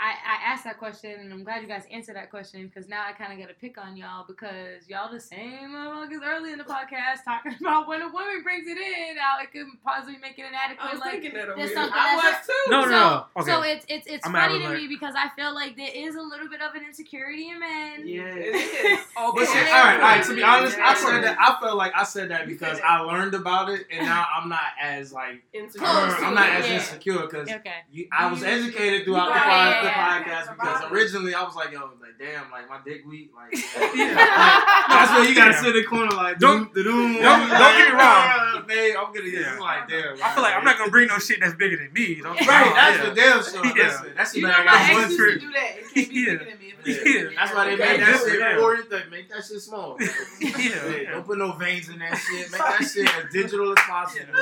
I, 0.00 0.10
I 0.12 0.52
asked 0.52 0.64
that 0.64 0.78
question 0.78 1.18
and 1.20 1.32
I'm 1.32 1.42
glad 1.42 1.62
you 1.62 1.68
guys 1.68 1.82
answered 1.90 2.14
that 2.16 2.30
question 2.30 2.66
because 2.72 2.88
now 2.88 3.04
I 3.04 3.12
kind 3.12 3.32
of 3.32 3.38
got 3.38 3.48
to 3.48 3.54
pick 3.54 3.78
on 3.78 3.96
y'all 3.96 4.24
because 4.26 4.88
y'all 4.88 5.12
the 5.12 5.18
same 5.20 5.70
motherfuckers 5.70 6.20
early 6.24 6.52
in 6.52 6.58
the 6.58 6.64
podcast 6.64 7.24
talking 7.24 7.54
about 7.60 7.88
when 7.88 8.02
a 8.02 8.08
woman 8.08 8.42
brings 8.44 8.66
it 8.68 8.78
in, 8.78 9.16
how 9.18 9.38
it 9.42 9.50
could 9.52 9.66
possibly 9.84 10.16
make 10.18 10.38
it 10.38 10.46
inadequate. 10.48 10.86
I 10.88 10.92
was 10.92 11.00
like, 11.00 11.12
thinking 11.12 11.34
that 11.34 11.48
over 11.48 11.56
there's 11.58 11.74
something 11.74 11.92
I 11.98 12.16
that's 12.22 12.46
was 12.48 12.56
too. 12.64 12.70
no, 12.70 12.80
no, 12.82 12.86
so, 12.86 12.90
no. 12.90 13.24
Okay. 13.42 13.50
so 13.50 13.62
it's 13.62 13.86
it's 13.88 14.06
it's 14.06 14.26
I'm 14.26 14.32
funny 14.32 14.60
having, 14.62 14.76
to 14.76 14.82
me 14.82 14.88
because 14.88 15.14
I 15.16 15.28
feel 15.34 15.52
like 15.54 15.76
there 15.76 15.90
is 15.92 16.14
a 16.14 16.22
little 16.22 16.48
bit 16.48 16.60
of 16.62 16.74
an 16.74 16.84
insecurity 16.84 17.50
in 17.50 17.58
men. 17.58 18.06
Yeah. 18.06 18.24
It 18.38 18.54
is. 18.54 19.00
Oh, 19.16 19.32
But 19.34 19.46
see, 19.48 19.58
all 19.58 19.64
Yeah. 19.64 19.84
right, 19.84 19.94
all 19.96 20.00
right. 20.00 20.24
To 20.24 20.34
be 20.34 20.42
honest, 20.44 20.78
I 20.78 20.94
said 20.94 21.24
that. 21.24 21.36
I 21.40 21.60
felt 21.60 21.76
like 21.76 21.92
I 21.96 22.04
said 22.04 22.30
that 22.30 22.46
because 22.46 22.78
I 22.84 23.00
learned 23.00 23.34
about 23.34 23.68
it, 23.70 23.86
and 23.90 24.06
now 24.06 24.26
I'm 24.34 24.48
not 24.48 24.60
as 24.80 25.12
like 25.12 25.42
insecure. 25.52 25.86
I'm 25.86 26.34
not 26.34 26.48
as 26.50 26.66
yeah. 26.68 26.74
insecure 26.76 27.22
because 27.22 27.48
Okay. 27.50 27.72
you, 27.90 28.06
I 28.12 28.30
was 28.30 28.42
educated 28.44 29.04
throughout 29.04 29.28
the, 29.28 29.34
Right, 29.34 29.87
pod, 29.90 30.24
the 30.24 30.30
yeah. 30.30 30.42
podcast 30.42 30.56
because 30.56 30.92
originally 30.92 31.34
I 31.34 31.42
was 31.42 31.54
like, 31.54 31.72
yo, 31.72 31.80
like 32.00 32.18
damn, 32.18 32.50
like 32.50 32.68
my 32.68 32.78
dick 32.84 33.04
weak, 33.06 33.30
like 33.34 33.52
Yeah. 33.96 34.14
that's 34.88 35.10
where 35.12 35.24
you 35.28 35.34
gotta 35.34 35.52
Yeah. 35.52 35.60
sit 35.60 35.76
in 35.76 35.82
the 35.82 35.88
corner 35.88 36.10
like 36.16 36.38
Don't- 36.38 36.72
don't 36.74 36.84
don't 36.84 37.14
don't 37.22 37.48
get 37.48 37.92
me 37.92 37.98
wrong. 38.00 38.64
babe. 38.68 38.94
I'm 38.98 39.12
gonna 39.14 39.26
Yeah. 39.26 39.54
yeah. 39.54 39.58
like 39.60 39.88
damn. 39.88 40.14
I 40.22 40.34
feel 40.34 40.42
like 40.42 40.54
I'm 40.54 40.64
not 40.64 40.78
gonna 40.78 40.90
bring 40.90 41.08
no 41.08 41.18
shit 41.18 41.40
that's 41.40 41.54
bigger 41.54 41.76
than 41.76 41.92
me. 41.92 42.16
Don't 42.16 42.34
Right, 42.46 42.72
that's 42.74 42.98
yeah. 42.98 43.08
the 43.08 43.14
damn 43.14 43.42
sure. 43.42 43.64
Yeah. 43.76 43.86
Listen, 43.88 44.12
that's 44.16 44.32
the 44.32 44.40
You 44.40 44.46
thing 44.46 44.52
know 44.56 44.58
I 44.60 44.64
got 44.64 44.92
one 44.92 45.02
used 45.10 45.18
trick. 45.18 45.40
do 45.40 45.50
that. 45.52 45.76
It 45.78 45.94
can't 45.94 46.08
be 46.10 46.14
Yeah. 46.20 46.32
bigger 46.32 46.44
than 46.50 46.58
me. 46.58 46.64
Yeah. 46.68 46.94
bigger 46.94 47.18
than 47.20 47.28
me, 47.30 47.34
That's 47.36 47.54
why 47.54 47.64
they 47.64 47.72
okay. 47.74 47.84
made 47.92 48.00
that 48.00 48.08
Yeah. 48.08 48.18
shit 48.18 48.40
Yeah. 48.40 48.58
oriented. 48.58 49.10
Make 49.10 49.28
that 49.30 49.44
shit 49.44 49.60
small. 49.60 49.96
Yeah. 50.00 50.08
Hey, 50.48 51.06
don't 51.10 51.24
put 51.26 51.38
no 51.38 51.52
veins 51.52 51.88
in 51.88 51.98
that 52.00 52.16
shit. 52.16 52.50
Make 52.52 52.60
that 52.60 52.82
shit 52.92 53.16
as 53.24 53.32
digital 53.32 53.70
as 53.72 53.78
possible. 53.86 54.34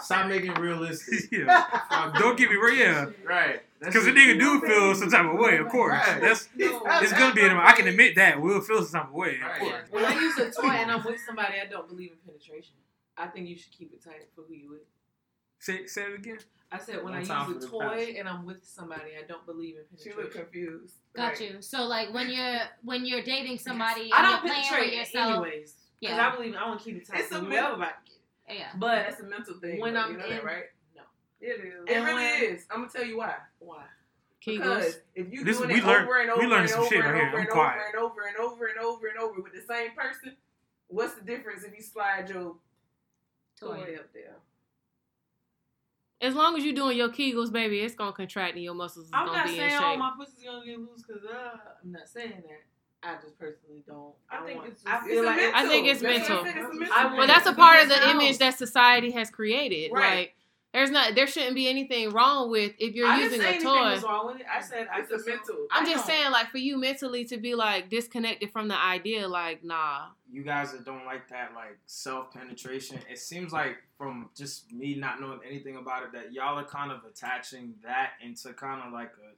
Stop 0.00 0.26
making 0.28 0.52
it 0.52 0.58
realistic. 0.58 1.30
yeah. 1.32 2.12
Don't 2.18 2.36
get 2.38 2.50
me 2.50 2.56
wrong, 2.56 2.74
yeah. 2.76 3.06
Right. 3.24 3.62
That's 3.82 3.94
Because 3.94 4.06
the 4.06 4.12
nigga 4.12 4.38
do 4.38 4.60
feel 4.60 4.94
some 4.94 5.10
type 5.10 5.26
of 5.26 5.38
way, 5.38 5.56
of 5.58 5.68
course. 5.68 5.92
Right. 5.92 6.20
That's 6.20 6.48
No. 6.54 6.82
it's 7.02 7.12
gonna 7.12 7.34
be 7.34 7.42
in 7.42 7.50
him. 7.50 7.58
I 7.58 7.72
can 7.72 7.88
admit 7.88 8.14
that. 8.16 8.40
We'll 8.40 8.60
feel 8.60 8.82
some 8.84 9.00
type 9.00 9.08
of 9.08 9.14
way, 9.14 9.40
of 9.44 9.58
course. 9.58 9.82
When 9.90 10.04
I 10.04 10.14
use 10.14 10.38
a 10.38 10.50
toy 10.50 10.68
and 10.68 10.90
I'm 10.90 11.02
with 11.04 11.20
somebody, 11.26 11.54
I 11.60 11.66
don't 11.66 11.88
believe 11.88 12.12
in 12.12 12.18
penetration. 12.24 12.74
I 13.16 13.26
think 13.26 13.48
you 13.48 13.56
should 13.56 13.72
keep 13.72 13.92
it 13.92 14.02
tight 14.04 14.28
for 14.34 14.42
who 14.42 14.54
you 14.54 14.70
with. 14.70 14.80
Say, 15.58 15.86
say 15.86 16.02
it 16.04 16.14
again. 16.18 16.38
I 16.70 16.78
said 16.78 16.96
when 17.04 17.12
One 17.12 17.14
I 17.30 17.48
use 17.48 17.64
a 17.64 17.68
toy 17.68 18.14
and 18.18 18.28
I'm 18.28 18.46
with 18.46 18.64
somebody, 18.64 19.10
I 19.22 19.26
don't 19.26 19.44
believe 19.44 19.74
in 19.76 19.84
She 19.98 20.10
penetration. 20.10 20.22
looked 20.22 20.34
confused. 20.52 20.94
Got 21.14 21.40
you. 21.40 21.56
So 21.60 21.84
like 21.84 22.14
when 22.14 22.30
you're 22.30 22.60
when 22.82 23.04
you're 23.04 23.22
dating 23.22 23.58
somebody, 23.58 24.10
I 24.12 24.18
and 24.18 24.26
don't 24.26 24.30
you're 24.30 24.40
playing 24.40 24.56
with 24.62 24.68
penetrate 24.70 24.94
yourself. 24.94 25.44
anyways. 25.44 25.74
Because 26.00 26.16
Yeah. 26.16 26.28
I 26.28 26.34
believe 26.36 26.54
I 26.56 26.66
want 26.68 26.80
to 26.80 26.84
keep 26.84 26.96
it 27.02 27.06
tight 27.08 27.20
It's 27.20 27.32
a 27.32 27.40
whoever 27.40 27.76
myth. 27.76 27.90
Yeah. 28.48 28.68
But 28.76 29.06
That's 29.08 29.20
a 29.20 29.24
mental 29.24 29.54
thing. 29.60 29.80
when 29.80 29.94
though, 29.94 30.00
I'm 30.00 30.12
you 30.12 30.18
know 30.18 30.24
in, 30.24 30.30
that, 30.30 30.44
right? 30.44 30.64
No, 31.42 31.48
It 31.48 31.60
is. 31.60 31.74
It 31.88 31.98
really 32.00 32.24
is. 32.24 32.66
I'm 32.70 32.80
gonna 32.80 32.90
tell 32.90 33.04
you 33.04 33.18
why. 33.18 33.34
why? 33.58 33.84
Kegels. 34.44 34.58
Because 34.58 35.00
if 35.14 35.32
you 35.32 35.44
This- 35.44 35.58
doing 35.58 35.68
we 35.70 35.78
it 35.78 35.84
learn- 35.84 36.02
over 36.04 36.18
and 36.20 36.26
we 36.28 36.32
over 36.32 36.46
learned 36.48 36.60
and 36.62 36.70
some 36.70 36.80
over 36.80 36.88
shit 36.88 37.04
and 37.04 37.12
right 37.12 37.18
here. 37.20 37.28
over 37.28 37.36
I'm 37.36 37.42
and 37.42 37.50
quiet. 37.50 37.94
over 37.96 38.20
and 38.26 38.36
over 38.38 38.66
and 38.66 38.76
over 38.76 38.76
and 38.76 38.78
over 38.78 39.06
and 39.08 39.18
over 39.18 39.40
with 39.40 39.52
the 39.52 39.60
same 39.62 39.90
person, 39.92 40.36
what's 40.88 41.14
the 41.14 41.22
difference 41.24 41.62
if 41.64 41.74
you 41.76 41.82
slide 41.82 42.28
your 42.28 42.56
Toy. 43.58 43.76
toy 43.84 43.96
up 43.96 44.12
there? 44.12 44.36
As 46.20 46.34
long 46.34 46.56
as 46.56 46.64
you're 46.64 46.74
doing 46.74 46.96
your 46.96 47.08
Kegels, 47.08 47.50
baby, 47.52 47.80
it's 47.80 47.94
gonna 47.96 48.12
contract 48.12 48.54
and 48.54 48.62
your 48.62 48.74
muscles 48.74 49.06
is 49.06 49.10
I'm 49.12 49.26
gonna 49.26 49.38
not 49.38 49.46
be 49.46 49.52
in 49.54 49.58
saying 49.58 49.70
shape. 49.72 49.80
all 49.82 49.96
my 49.96 50.12
pussy's 50.16 50.42
gonna 50.44 50.64
get 50.64 50.78
loose 50.78 51.02
because 51.02 51.24
uh, 51.24 51.58
I'm 51.82 51.92
not 51.92 52.08
saying 52.08 52.42
that. 52.48 52.62
I 53.04 53.16
just 53.20 53.36
personally 53.36 53.82
don't. 53.84 54.14
I 54.30 54.38
I, 54.38 54.46
think 54.46 54.58
want, 54.60 54.70
it's 54.72 54.82
I 54.86 55.00
feel 55.04 55.18
it's 55.18 55.26
like 55.26 55.36
mental. 55.36 55.60
I 55.60 55.66
think 55.68 55.86
it's 55.88 56.00
That's 56.02 56.28
mental. 56.28 56.44
said, 56.44 56.56
it's 56.56 56.74
mental 56.78 56.96
I 56.96 57.08
thing. 57.08 57.16
well, 57.18 57.26
that's 57.26 57.46
a 57.46 57.52
part 57.54 57.82
of 57.82 57.88
the 57.88 58.10
image 58.10 58.38
that 58.38 58.56
society 58.56 59.10
has 59.10 59.28
created. 59.30 59.90
Right. 59.92 60.16
Like 60.16 60.36
There's 60.72 60.90
not. 60.90 61.14
There 61.14 61.26
shouldn't 61.26 61.54
be 61.54 61.68
anything 61.68 62.10
wrong 62.10 62.50
with 62.50 62.72
if 62.78 62.94
you're 62.94 63.06
I 63.06 63.18
using 63.20 63.40
didn't 63.40 63.42
say 63.42 63.46
a 63.46 63.54
anything 63.56 63.68
toy. 63.68 63.90
was 63.92 64.02
wrong 64.02 64.26
with 64.26 64.40
it. 64.40 64.46
I 64.50 64.60
said 64.62 64.88
I 64.92 65.00
It's 65.00 65.10
a 65.12 65.18
feel 65.18 65.34
mental. 65.36 65.66
I'm 65.70 65.86
I 65.86 65.90
just 65.90 66.06
saying, 66.06 66.30
like, 66.32 66.50
for 66.50 66.58
you 66.58 66.78
mentally 66.78 67.24
to 67.26 67.36
be 67.36 67.54
like 67.54 67.90
disconnected 67.90 68.50
from 68.52 68.68
the 68.68 68.76
idea, 68.76 69.28
like, 69.28 69.62
nah. 69.62 70.06
you 70.30 70.42
guys 70.42 70.72
that 70.72 70.84
don't 70.86 71.04
like 71.04 71.28
that 71.28 71.52
like 71.54 71.78
self 71.86 72.32
penetration, 72.32 72.98
it 73.10 73.18
seems 73.18 73.52
like 73.52 73.76
from 73.98 74.30
just 74.34 74.72
me 74.72 74.94
not 74.94 75.20
knowing 75.20 75.40
anything 75.46 75.76
about 75.76 76.04
it 76.04 76.12
that 76.12 76.32
y'all 76.32 76.58
are 76.58 76.64
kind 76.64 76.90
of 76.90 77.00
attaching 77.04 77.74
that 77.84 78.12
into 78.24 78.52
kind 78.54 78.80
of 78.86 78.92
like 78.92 79.10
a 79.12 79.34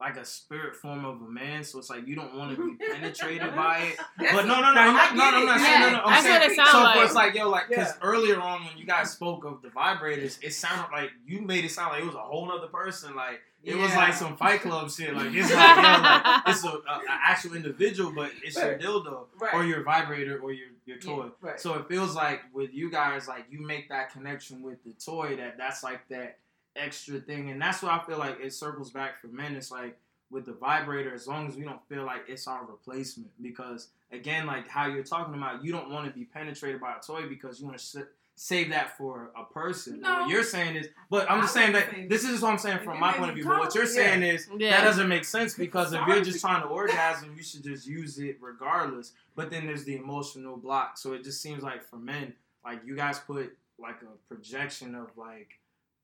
like 0.00 0.16
a 0.16 0.24
spirit 0.24 0.76
form 0.76 1.04
of 1.04 1.20
a 1.20 1.28
man. 1.28 1.64
So 1.64 1.78
it's 1.78 1.90
like 1.90 2.06
you 2.06 2.14
don't 2.14 2.34
want 2.36 2.56
to 2.56 2.64
be 2.76 2.84
penetrated 2.92 3.54
by 3.56 3.78
it. 3.78 3.96
That's 4.18 4.32
But 4.36 4.46
no, 4.46 4.60
no, 4.60 4.72
no, 4.72 4.80
I 4.80 4.86
I'm 4.86 4.94
not, 4.94 5.14
no, 5.16 5.30
no, 5.30 5.36
I'm 5.38 5.46
not 5.46 5.60
saying 5.60 5.80
no, 5.80 5.90
no. 5.90 5.98
I'm 5.98 6.10
That's 6.10 6.22
saying 6.24 6.40
what 6.40 6.50
it 6.50 6.56
sounds 6.56 6.70
so 6.70 6.82
like. 6.82 7.04
it's 7.06 7.14
like 7.14 7.34
yo, 7.34 7.48
like 7.50 7.68
because 7.68 7.88
Yeah. 7.88 7.98
earlier 8.08 8.40
on 8.40 8.64
when 8.64 8.76
you 8.78 8.86
guys 8.86 9.10
spoke 9.10 9.44
of 9.44 9.60
the 9.62 9.68
vibrators, 9.68 10.38
it 10.42 10.52
sounded 10.52 10.92
like 10.92 11.10
you 11.26 11.40
made 11.40 11.64
it 11.64 11.70
sound 11.72 11.92
like 11.92 12.02
it 12.02 12.06
was 12.06 12.14
a 12.14 12.18
whole 12.18 12.50
other 12.52 12.68
person. 12.68 13.16
Like 13.16 13.40
it 13.64 13.76
was 13.76 13.92
like 13.96 14.14
some 14.14 14.36
Fight 14.36 14.60
Club 14.60 14.88
shit. 14.88 15.12
Like 15.14 15.32
it's 15.34 15.52
like, 15.52 15.76
yo, 15.76 15.82
like 15.82 16.42
it's 16.46 16.64
a, 16.64 16.68
a, 16.68 16.72
a 16.72 17.02
actual 17.08 17.56
individual, 17.56 18.12
but 18.12 18.30
it's 18.44 18.56
your 18.56 18.78
dildo 18.78 19.24
Right. 19.40 19.52
or 19.54 19.64
your 19.64 19.82
vibrator 19.82 20.38
or 20.38 20.52
your 20.52 20.68
your 20.86 20.98
Yeah, 20.98 21.02
toy. 21.16 21.26
right. 21.40 21.60
So 21.60 21.74
it 21.74 21.88
feels 21.88 22.14
like 22.14 22.40
with 22.52 22.72
you 22.72 22.88
guys, 22.90 23.26
like 23.26 23.46
you 23.50 23.66
make 23.66 23.88
that 23.88 24.12
connection 24.12 24.62
with 24.62 24.82
the 24.84 24.92
toy 24.92 25.34
that 25.36 25.58
that's 25.58 25.82
like 25.82 26.06
that 26.08 26.38
extra 26.80 27.18
thing, 27.20 27.50
and 27.50 27.60
that's 27.60 27.82
why 27.82 27.96
I 27.96 28.04
feel 28.06 28.18
like 28.18 28.38
it 28.40 28.52
circles 28.52 28.90
back 28.90 29.20
for 29.20 29.28
men. 29.28 29.56
It's 29.56 29.70
like 29.70 29.98
with 30.30 30.44
the 30.46 30.52
vibrator, 30.52 31.14
as 31.14 31.26
long 31.26 31.48
as 31.48 31.56
we 31.56 31.64
don't 31.64 31.82
feel 31.88 32.04
like 32.04 32.22
it's 32.28 32.46
our 32.46 32.64
replacement, 32.66 33.30
because 33.42 33.88
again, 34.12 34.46
like 34.46 34.68
how 34.68 34.86
you're 34.86 35.02
talking 35.04 35.34
about, 35.34 35.64
you 35.64 35.72
don't 35.72 35.90
want 35.90 36.06
to 36.06 36.12
be 36.12 36.24
penetrated 36.24 36.80
by 36.80 36.94
a 36.96 37.00
toy 37.00 37.28
because 37.28 37.60
you 37.60 37.66
want 37.66 37.78
to 37.78 38.06
save 38.36 38.70
that 38.70 38.96
for 38.96 39.30
a 39.36 39.44
person. 39.52 40.00
No. 40.00 40.20
What 40.20 40.28
you're 40.30 40.44
saying 40.44 40.76
is, 40.76 40.88
but 41.10 41.28
I'm 41.30 41.38
I 41.38 41.40
just 41.42 41.54
saying 41.54 41.72
that 41.72 41.90
say- 41.90 42.06
this 42.06 42.22
is 42.24 42.40
what 42.40 42.52
I'm 42.52 42.58
saying 42.58 42.78
from 42.84 43.00
my 43.00 43.12
point 43.12 43.30
of 43.30 43.36
me 43.36 43.42
view. 43.42 43.50
But 43.50 43.58
what 43.58 43.74
you're 43.74 43.84
come, 43.84 43.92
saying 43.94 44.22
is 44.22 44.48
Yeah. 44.56 44.70
that 44.76 44.84
doesn't 44.84 45.08
make 45.08 45.24
sense 45.24 45.54
because 45.54 45.92
if 45.92 46.00
you're 46.06 46.22
just 46.22 46.40
trying 46.40 46.62
to 46.62 46.68
orgasm, 46.68 47.34
you 47.36 47.42
should 47.42 47.64
just 47.64 47.86
use 47.86 48.18
it 48.20 48.36
regardless. 48.40 49.12
But 49.34 49.50
then 49.50 49.66
there's 49.66 49.84
the 49.84 49.96
emotional 49.96 50.56
block. 50.56 50.98
So 50.98 51.14
it 51.14 51.24
just 51.24 51.40
seems 51.42 51.62
like 51.64 51.82
for 51.82 51.96
men, 51.96 52.34
like 52.64 52.80
you 52.84 52.94
guys 52.94 53.18
put 53.18 53.56
like 53.78 54.02
a 54.02 54.32
projection 54.32 54.94
of 54.94 55.08
like 55.16 55.58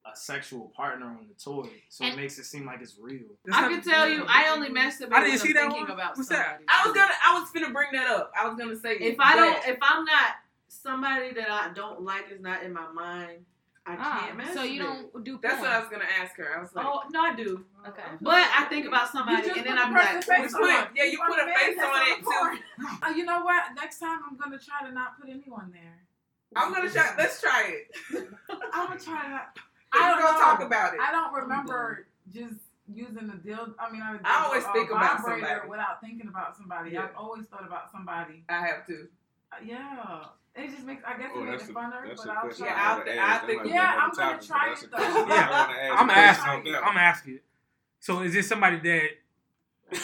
a 0.07 0.17
sexual 0.17 0.71
partner 0.77 1.07
on 1.07 1.27
the 1.29 1.35
toy, 1.43 1.69
so 1.89 2.05
it 2.05 2.15
makes 2.17 2.39
it 2.39 2.45
seem 2.45 2.67
like 2.67 2.81
it's 2.83 2.97
real. 3.01 3.23
I 3.53 3.69
can 3.69 3.83
tell 3.83 4.09
you, 4.09 4.25
I 4.29 4.49
only 4.53 4.69
masturbate 4.69 5.13
I 5.13 5.25
didn't 5.25 5.41
see 5.41 5.53
that 5.55 5.71
one. 5.73 5.91
about 5.91 6.17
What's 6.17 6.29
somebody. 6.29 6.65
that? 6.67 6.83
I 6.83 6.87
was 6.87 6.95
gonna. 6.95 7.13
I 7.27 7.39
was 7.41 7.49
finna 7.51 7.73
bring 7.73 7.89
that 7.93 8.09
up. 8.11 8.33
I 8.39 8.47
was 8.47 8.59
gonna 8.59 8.77
say 8.79 8.97
If 8.97 9.17
I 9.19 9.35
don't, 9.37 9.57
if 9.67 9.79
I'm 9.81 10.05
not 10.05 10.35
somebody 10.69 11.33
that 11.35 11.51
I 11.51 11.73
don't 11.75 12.03
like 12.03 12.27
is 12.31 12.41
not 12.41 12.63
in 12.63 12.73
my 12.73 12.91
mind, 12.93 13.47
I 13.87 13.97
Ah, 13.99 14.25
can't 14.27 14.39
masturbate. 14.39 14.55
so 14.55 14.63
you 14.63 14.83
don't 14.83 15.25
do. 15.25 15.39
That's 15.43 15.61
what 15.61 15.71
I 15.71 15.79
was 15.79 15.89
gonna 15.89 16.05
ask 16.21 16.37
her. 16.37 16.55
I 16.57 16.61
was 16.61 16.75
like, 16.75 16.85
Oh 16.87 17.03
no, 17.11 17.21
I 17.23 17.35
do. 17.35 17.65
Okay. 17.89 18.03
But 18.21 18.47
I 18.57 18.65
think 18.69 18.87
about 18.87 19.11
somebody 19.11 19.49
and 19.57 19.65
then 19.67 19.79
I'm 19.79 19.93
like, 19.93 20.05
person's 20.07 20.25
face 20.27 20.53
put, 20.53 20.63
on. 20.65 20.89
yeah, 20.95 21.05
you 21.05 21.19
put 21.27 21.39
a 21.39 21.47
face 21.55 21.77
that's 21.77 21.97
on 21.97 22.19
it 22.19 22.25
porn. 22.25 22.57
too. 22.57 22.63
Uh, 23.03 23.11
you 23.11 23.25
know 23.25 23.43
what? 23.43 23.63
Next 23.75 24.01
time 24.01 24.21
I'm 24.31 24.37
gonna 24.37 24.59
try 24.59 24.87
to 24.87 24.93
not 24.95 25.19
put 25.21 25.31
anyone 25.31 25.71
there. 25.73 26.03
I'm 26.57 26.73
gonna 26.73 26.91
try. 26.91 27.15
Let's 27.19 27.41
try 27.41 27.73
it. 28.13 28.29
I'm 28.73 28.89
gonna 28.89 29.01
try 29.01 29.23
to. 29.29 29.43
I 29.45 29.45
I 29.95 30.11
don't 30.11 30.21
don't 30.21 30.35
know. 30.35 30.41
talk 30.41 30.61
about 30.63 30.95
it. 30.95 31.01
I 31.01 31.11
don't 31.13 31.33
remember 31.35 32.07
just 32.33 32.57
using 32.93 33.27
the 33.29 33.37
deal. 33.37 33.75
I 33.79 33.91
mean, 33.91 34.03
I, 34.03 34.19
I 34.25 34.45
always 34.45 34.65
a 34.65 34.73
think 34.73 34.91
about 34.91 35.21
somebody. 35.23 35.69
without 35.69 36.01
thinking 36.01 36.29
about 36.29 36.57
somebody. 36.57 36.91
Yeah. 36.93 37.05
I've 37.05 37.17
always 37.17 37.47
thought 37.47 37.67
about 37.67 37.91
somebody. 37.91 38.45
I 38.49 38.67
have 38.67 38.87
to. 38.89 39.09
Uh, 39.53 39.57
yeah, 39.65 40.25
it 40.57 40.71
just 40.71 40.85
makes. 40.85 41.03
I 41.07 41.17
guess 41.19 41.31
Oh, 41.35 41.41
it 41.41 41.45
makes 41.45 41.59
that's 41.67 41.71
it 41.71 41.73
a- 41.73 41.79
funner. 41.79 42.17
but 42.17 42.27
a 42.27 42.33
I'll 42.33 42.51
try. 42.51 42.67
Yeah, 42.67 42.75
I'll 42.77 43.05
th- 43.05 43.19
I'll 43.19 43.47
think 43.47 43.63
might 43.65 43.73
Yeah, 43.73 43.97
I'm 44.03 44.11
gonna 44.13 44.43
try 44.43 44.59
but 44.69 44.69
it, 44.69 44.69
that's 44.69 44.83
a 44.83 44.87
though. 44.89 44.97
question 44.97 45.29
Yeah. 45.29 45.49
I 45.49 45.95
wanna 46.01 46.13
ask 46.13 46.47
I'm 46.47 46.57
asking. 46.57 46.75
I'm 46.77 46.97
asking. 46.97 47.39
So 48.01 48.21
is 48.23 48.33
this 48.35 48.49
somebody 48.49 48.79
that 48.81 49.09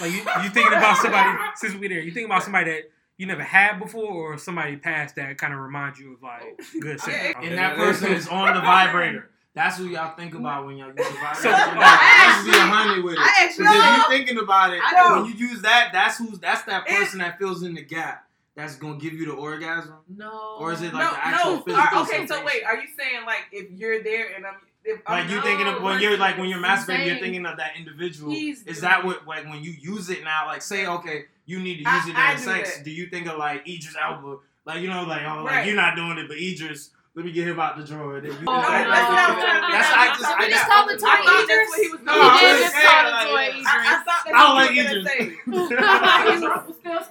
like 0.01 0.13
you 0.13 0.19
you 0.19 0.51
thinking 0.51 0.73
about 0.73 0.97
somebody 0.99 1.39
since 1.57 1.75
we 1.75 1.89
there? 1.89 1.99
You 2.01 2.13
thinking 2.13 2.27
about 2.31 2.43
somebody 2.45 2.71
that 2.71 2.91
you 3.17 3.27
never 3.27 3.43
had 3.43 3.79
before, 3.79 4.33
or 4.35 4.39
somebody 4.39 4.77
past 4.77 5.17
that 5.17 5.37
kind 5.37 5.53
of 5.53 5.61
reminds 5.61 5.99
you 5.99 6.15
of 6.15 6.23
like 6.23 6.59
good 6.81 6.99
sex? 7.01 7.35
Yeah, 7.43 7.49
And 7.49 7.59
that 7.59 7.77
person 7.77 8.13
is 8.13 8.27
on 8.29 8.55
the 8.55 8.61
vibrator. 8.61 9.29
That's 9.52 9.78
who 9.78 9.86
y'all 9.86 10.15
think 10.17 10.34
about 10.34 10.65
when 10.67 10.76
y'all 10.76 10.89
use 10.89 10.97
the 10.97 11.02
vibrator. 11.21 11.34
So- 11.34 11.49
Let's 11.50 12.45
be 12.45 12.50
a 12.50 12.60
hundred 12.60 13.04
with 13.04 13.15
it. 13.15 13.19
I 13.19 13.25
'Cause 13.25 13.60
actually 13.60 13.67
if 13.67 13.97
you're 13.97 14.08
thinking 14.19 14.39
about 14.39 14.73
it, 14.73 14.80
when 14.80 15.25
you 15.26 15.49
use 15.49 15.63
that, 15.63 15.91
that's 15.93 16.19
who's 16.19 16.39
that's 16.39 16.63
that 16.63 16.89
It- 16.89 16.97
person 16.99 17.19
that 17.19 17.39
fills 17.39 17.63
in 17.63 17.75
the 17.75 17.82
gap. 17.82 18.26
That's 18.56 18.76
gonna 18.76 18.97
give 18.99 19.15
you 19.15 19.26
the 19.26 19.32
orgasm, 19.32 19.95
no. 20.08 20.56
or 20.60 20.73
is 20.73 20.82
it 20.82 20.93
No, 20.93 20.99
like 20.99 21.10
the 21.13 21.26
actual 21.26 21.52
no. 21.56 21.60
physical? 21.63 21.99
Are- 21.99 22.02
okay, 22.04 22.26
so 22.26 22.45
wait. 22.45 22.63
Are 22.65 22.76
you 22.76 22.89
saying 22.99 23.25
like 23.25 23.47
if 23.52 23.71
you're 23.71 24.02
there 24.02 24.34
and 24.36 24.45
I'm 24.47 24.54
if 24.84 25.00
I'm 25.06 25.21
Like 25.21 25.28
you 25.30 25.36
not- 25.36 25.45
thinking 25.45 25.67
of 25.67 25.82
when 25.82 26.00
you're 26.00 26.17
like 26.17 26.36
when 26.39 26.49
you're 26.49 26.65
I'm 26.65 26.78
masturbating, 26.78 27.06
you're 27.06 27.19
thinking 27.19 27.47
of 27.47 27.56
that 27.58 27.73
individual. 27.76 28.30
he's 28.32 28.63
Is 28.65 28.80
that 28.82 29.04
what 29.04 29.26
like 29.26 29.45
when 29.45 29.63
you 29.63 29.73
use 29.73 30.10
it 30.10 30.23
now? 30.25 30.47
Like 30.47 30.63
say 30.63 30.86
okay, 30.86 31.25
you 31.47 31.58
need 31.60 31.82
to 31.84 31.89
I- 31.91 31.97
use 31.97 32.08
it 32.08 32.17
I 32.17 32.34
during 32.34 32.36
do 32.36 32.43
sex. 32.45 32.76
that. 32.76 32.84
Do 32.84 32.91
you 32.91 33.06
think 33.08 33.26
of 33.28 33.36
like 33.39 33.67
Idris 33.69 33.97
Elba? 34.00 34.36
Like 34.67 34.80
you 34.82 34.89
know, 34.89 35.04
like 35.04 35.23
oh, 35.26 35.43
like 35.45 35.67
you're 35.67 35.75
not 35.76 35.97
doing 35.97 36.19
it, 36.19 36.28
but 36.28 36.36
Idris, 36.36 36.91
let 37.21 37.26
me 37.26 37.33
get 37.33 37.49
him 37.49 37.61
out 37.61 37.76
the 37.76 37.85
drawer. 37.85 38.17
And 38.17 38.25
then 38.25 38.33
you 38.33 38.47
Oh, 38.49 38.61
that. 38.65 38.80
no. 38.80 38.91
that's 38.97 39.09
what 39.13 39.21
I 39.21 39.28
was 39.28 39.45
trying 39.45 39.61
to 39.61 39.69
That's 39.76 39.89
figure 39.93 40.00
I 40.00 40.09
just 40.09 40.25
So 40.25 40.33
I 40.33 40.49
just 40.49 40.65
got. 40.65 40.73
called 40.73 40.89
the 40.89 40.97
I 40.97 40.97
toy 40.97 41.21
thought 41.21 41.37
that's 41.37 41.52
Idris. 41.52 41.69
what 41.69 41.80
he 41.85 41.89
was 41.93 42.00
No, 42.00 42.13
He 42.17 42.41
did 42.41 42.50
was 42.50 42.61
just 42.61 42.73
saying, 42.73 42.89
call 42.89 43.04
the 43.04 43.13
toy 43.21 43.41
yeah. 43.45 43.50
Idris. 43.50 43.67
I, 43.69 43.76
I 43.76 43.97
thought 44.00 44.23
that's 44.25 44.25
I 44.25 44.41
don't 44.41 44.54
what 44.56 44.65
like 44.65 44.73
you 44.73 44.80
were 44.80 44.89
gonna 44.89 45.00
Idris. 45.04 45.13
say. 45.13 45.21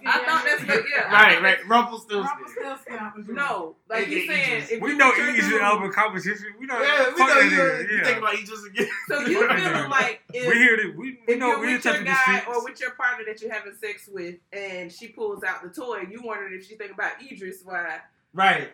I 0.10 0.17
thought 0.26 0.43
that's 0.45 0.63
what. 0.67 0.84
Yeah. 0.89 1.12
right, 1.13 1.38
right. 1.41 1.58
Rumpelstiltskin. 1.67 2.26
Rumpelstiltskin 2.26 2.98
out 2.98 3.13
the 3.15 3.22
drawer. 3.24 3.36
No, 3.36 3.76
like 3.89 4.06
Nigga, 4.06 4.10
you 4.10 4.28
saying, 4.28 4.82
We 4.82 4.95
know 4.95 5.12
put 5.12 5.17
your 5.19 5.30
Idris 5.30 5.50
dude- 5.50 5.62
Elba 5.62 5.89
competition. 5.91 6.48
We 6.60 6.65
know. 6.65 6.82
Yeah, 6.82 7.13
we 7.13 7.19
know 7.19 7.28
that 7.28 7.43
you. 7.45 7.58
nigga, 7.58 7.91
You 7.91 8.04
think 8.06 8.17
about 8.17 8.34
Idris 8.34 8.63
again. 8.65 8.89
So 9.08 9.19
you 9.22 9.48
feeling 9.48 9.89
like 10.00 10.22
if, 10.34 10.48
we 10.48 10.54
hear 10.56 10.76
it. 10.76 10.98
We, 10.98 11.19
we 11.28 11.36
know 11.36 11.48
you're 11.48 11.60
we're 11.60 11.76
with 11.76 11.86
your 11.86 12.04
guy 12.04 12.43
or 12.48 12.63
with 12.63 12.80
your 12.82 12.91
partner 12.91 13.26
that 13.28 13.41
you're 13.41 13.52
having 13.54 13.74
sex 13.80 14.10
with, 14.12 14.36
and 14.54 14.91
she 14.91 15.08
pulls 15.10 15.43
out 15.43 15.62
the 15.63 15.69
toy, 15.69 16.04
you 16.10 16.22
wondering 16.24 16.54
if 16.60 16.67
she 16.67 16.76
think 16.76 16.91
about 16.93 17.12
Idris? 17.22 17.62
Why? 17.63 18.00
Right. 18.34 18.69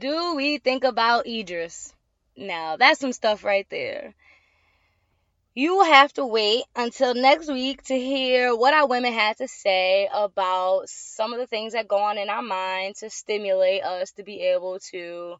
Do 0.00 0.34
we 0.34 0.58
think 0.58 0.84
about 0.84 1.26
Idris? 1.26 1.92
Now, 2.36 2.76
that's 2.76 3.00
some 3.00 3.12
stuff 3.12 3.44
right 3.44 3.66
there. 3.68 4.14
You 5.54 5.76
will 5.76 5.84
have 5.84 6.12
to 6.14 6.24
wait 6.24 6.64
until 6.74 7.14
next 7.14 7.48
week 7.48 7.82
to 7.84 7.98
hear 7.98 8.56
what 8.56 8.72
our 8.72 8.86
women 8.86 9.12
had 9.12 9.36
to 9.38 9.48
say 9.48 10.08
about 10.12 10.88
some 10.88 11.34
of 11.34 11.38
the 11.38 11.46
things 11.46 11.74
that 11.74 11.88
go 11.88 11.98
on 11.98 12.16
in 12.16 12.30
our 12.30 12.42
mind 12.42 12.96
to 12.96 13.10
stimulate 13.10 13.82
us 13.82 14.12
to 14.12 14.22
be 14.22 14.40
able 14.40 14.78
to 14.90 15.36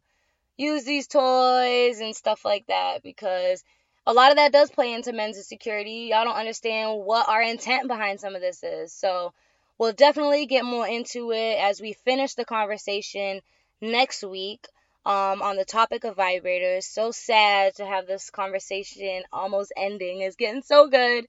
use 0.57 0.83
these 0.83 1.07
toys 1.07 1.99
and 1.99 2.15
stuff 2.15 2.45
like 2.45 2.67
that 2.67 3.01
because 3.01 3.63
a 4.07 4.13
lot 4.13 4.31
of 4.31 4.37
that 4.37 4.51
does 4.51 4.71
play 4.71 4.93
into 4.93 5.13
men's 5.13 5.37
insecurity. 5.37 6.09
Y'all 6.11 6.25
don't 6.25 6.35
understand 6.35 7.03
what 7.05 7.29
our 7.29 7.41
intent 7.41 7.87
behind 7.87 8.19
some 8.19 8.35
of 8.35 8.41
this 8.41 8.63
is. 8.63 8.93
So, 8.93 9.33
we'll 9.77 9.93
definitely 9.93 10.45
get 10.45 10.63
more 10.63 10.87
into 10.87 11.31
it 11.31 11.57
as 11.59 11.81
we 11.81 11.93
finish 11.93 12.35
the 12.35 12.45
conversation 12.45 13.41
next 13.81 14.23
week 14.23 14.67
um, 15.05 15.41
on 15.41 15.55
the 15.55 15.65
topic 15.65 16.03
of 16.03 16.15
vibrators. 16.15 16.83
So 16.83 17.11
sad 17.11 17.75
to 17.75 17.85
have 17.85 18.05
this 18.05 18.29
conversation 18.29 19.23
almost 19.33 19.73
ending. 19.75 20.21
It's 20.21 20.35
getting 20.35 20.61
so 20.61 20.87
good. 20.87 21.25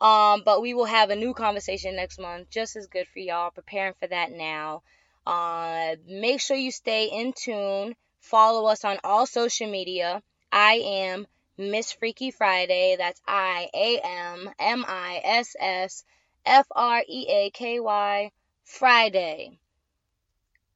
Um, 0.00 0.42
but 0.44 0.60
we 0.62 0.74
will 0.74 0.84
have 0.84 1.10
a 1.10 1.16
new 1.16 1.34
conversation 1.34 1.96
next 1.96 2.20
month, 2.20 2.50
just 2.50 2.76
as 2.76 2.86
good 2.86 3.08
for 3.08 3.18
y'all. 3.18 3.50
Preparing 3.50 3.94
for 3.98 4.06
that 4.06 4.30
now. 4.30 4.82
Uh, 5.26 5.96
make 6.06 6.40
sure 6.40 6.56
you 6.56 6.70
stay 6.70 7.06
in 7.06 7.32
tune. 7.32 7.96
Follow 8.20 8.66
us 8.68 8.84
on 8.84 8.98
all 9.02 9.26
social 9.26 9.70
media. 9.70 10.22
I 10.52 10.74
am 10.74 11.26
Miss 11.58 11.90
Freaky 11.90 12.30
Friday. 12.30 12.94
That's 12.96 13.20
I 13.26 13.68
A 13.74 14.00
M 14.02 14.50
M 14.60 14.84
I 14.86 15.20
S 15.24 15.56
S 15.58 16.04
F 16.46 16.66
R 16.70 17.02
E 17.06 17.26
A 17.28 17.50
K 17.50 17.80
Y 17.80 18.30
Friday. 18.64 19.58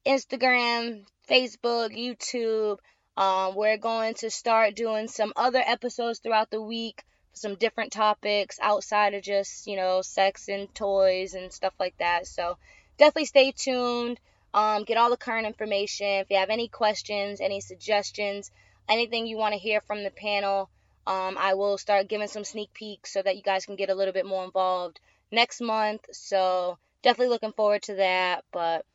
Instagram, 0.05 1.05
Facebook, 1.29 1.97
YouTube. 1.97 2.79
Um, 3.15 3.55
we're 3.55 3.77
going 3.77 4.15
to 4.15 4.29
start 4.29 4.75
doing 4.75 5.07
some 5.07 5.31
other 5.37 5.63
episodes 5.65 6.19
throughout 6.19 6.51
the 6.51 6.61
week, 6.61 7.03
some 7.31 7.55
different 7.55 7.93
topics 7.93 8.59
outside 8.61 9.13
of 9.13 9.23
just, 9.23 9.65
you 9.65 9.77
know, 9.77 10.01
sex 10.01 10.49
and 10.49 10.73
toys 10.75 11.33
and 11.33 11.53
stuff 11.53 11.73
like 11.79 11.97
that. 11.99 12.27
So 12.27 12.57
definitely 12.97 13.25
stay 13.25 13.53
tuned. 13.53 14.19
Um, 14.53 14.83
get 14.83 14.97
all 14.97 15.09
the 15.09 15.17
current 15.17 15.47
information. 15.47 16.07
If 16.07 16.29
you 16.29 16.37
have 16.37 16.49
any 16.49 16.67
questions, 16.67 17.39
any 17.39 17.61
suggestions, 17.61 18.51
anything 18.89 19.27
you 19.27 19.37
want 19.37 19.53
to 19.53 19.59
hear 19.59 19.81
from 19.81 20.03
the 20.03 20.11
panel, 20.11 20.69
um, 21.05 21.37
I 21.37 21.53
will 21.55 21.77
start 21.77 22.07
giving 22.07 22.27
some 22.27 22.43
sneak 22.43 22.73
peeks 22.73 23.11
so 23.11 23.21
that 23.21 23.35
you 23.35 23.41
guys 23.41 23.65
can 23.65 23.75
get 23.75 23.89
a 23.89 23.95
little 23.95 24.13
bit 24.13 24.25
more 24.25 24.43
involved 24.43 24.99
next 25.31 25.61
month. 25.61 26.05
So 26.11 26.77
definitely 27.01 27.29
looking 27.29 27.53
forward 27.53 27.83
to 27.83 27.95
that. 27.95 28.45
But 28.51 28.85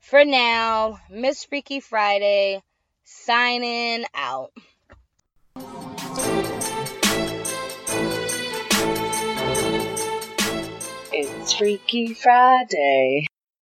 for 0.00 0.24
now, 0.24 0.98
Miss 1.10 1.44
Freaky 1.44 1.80
Friday 1.80 2.62
signing 3.04 4.04
out. 4.14 4.52
It's 11.12 11.52
Freaky 11.54 12.14
Friday. 12.14 13.26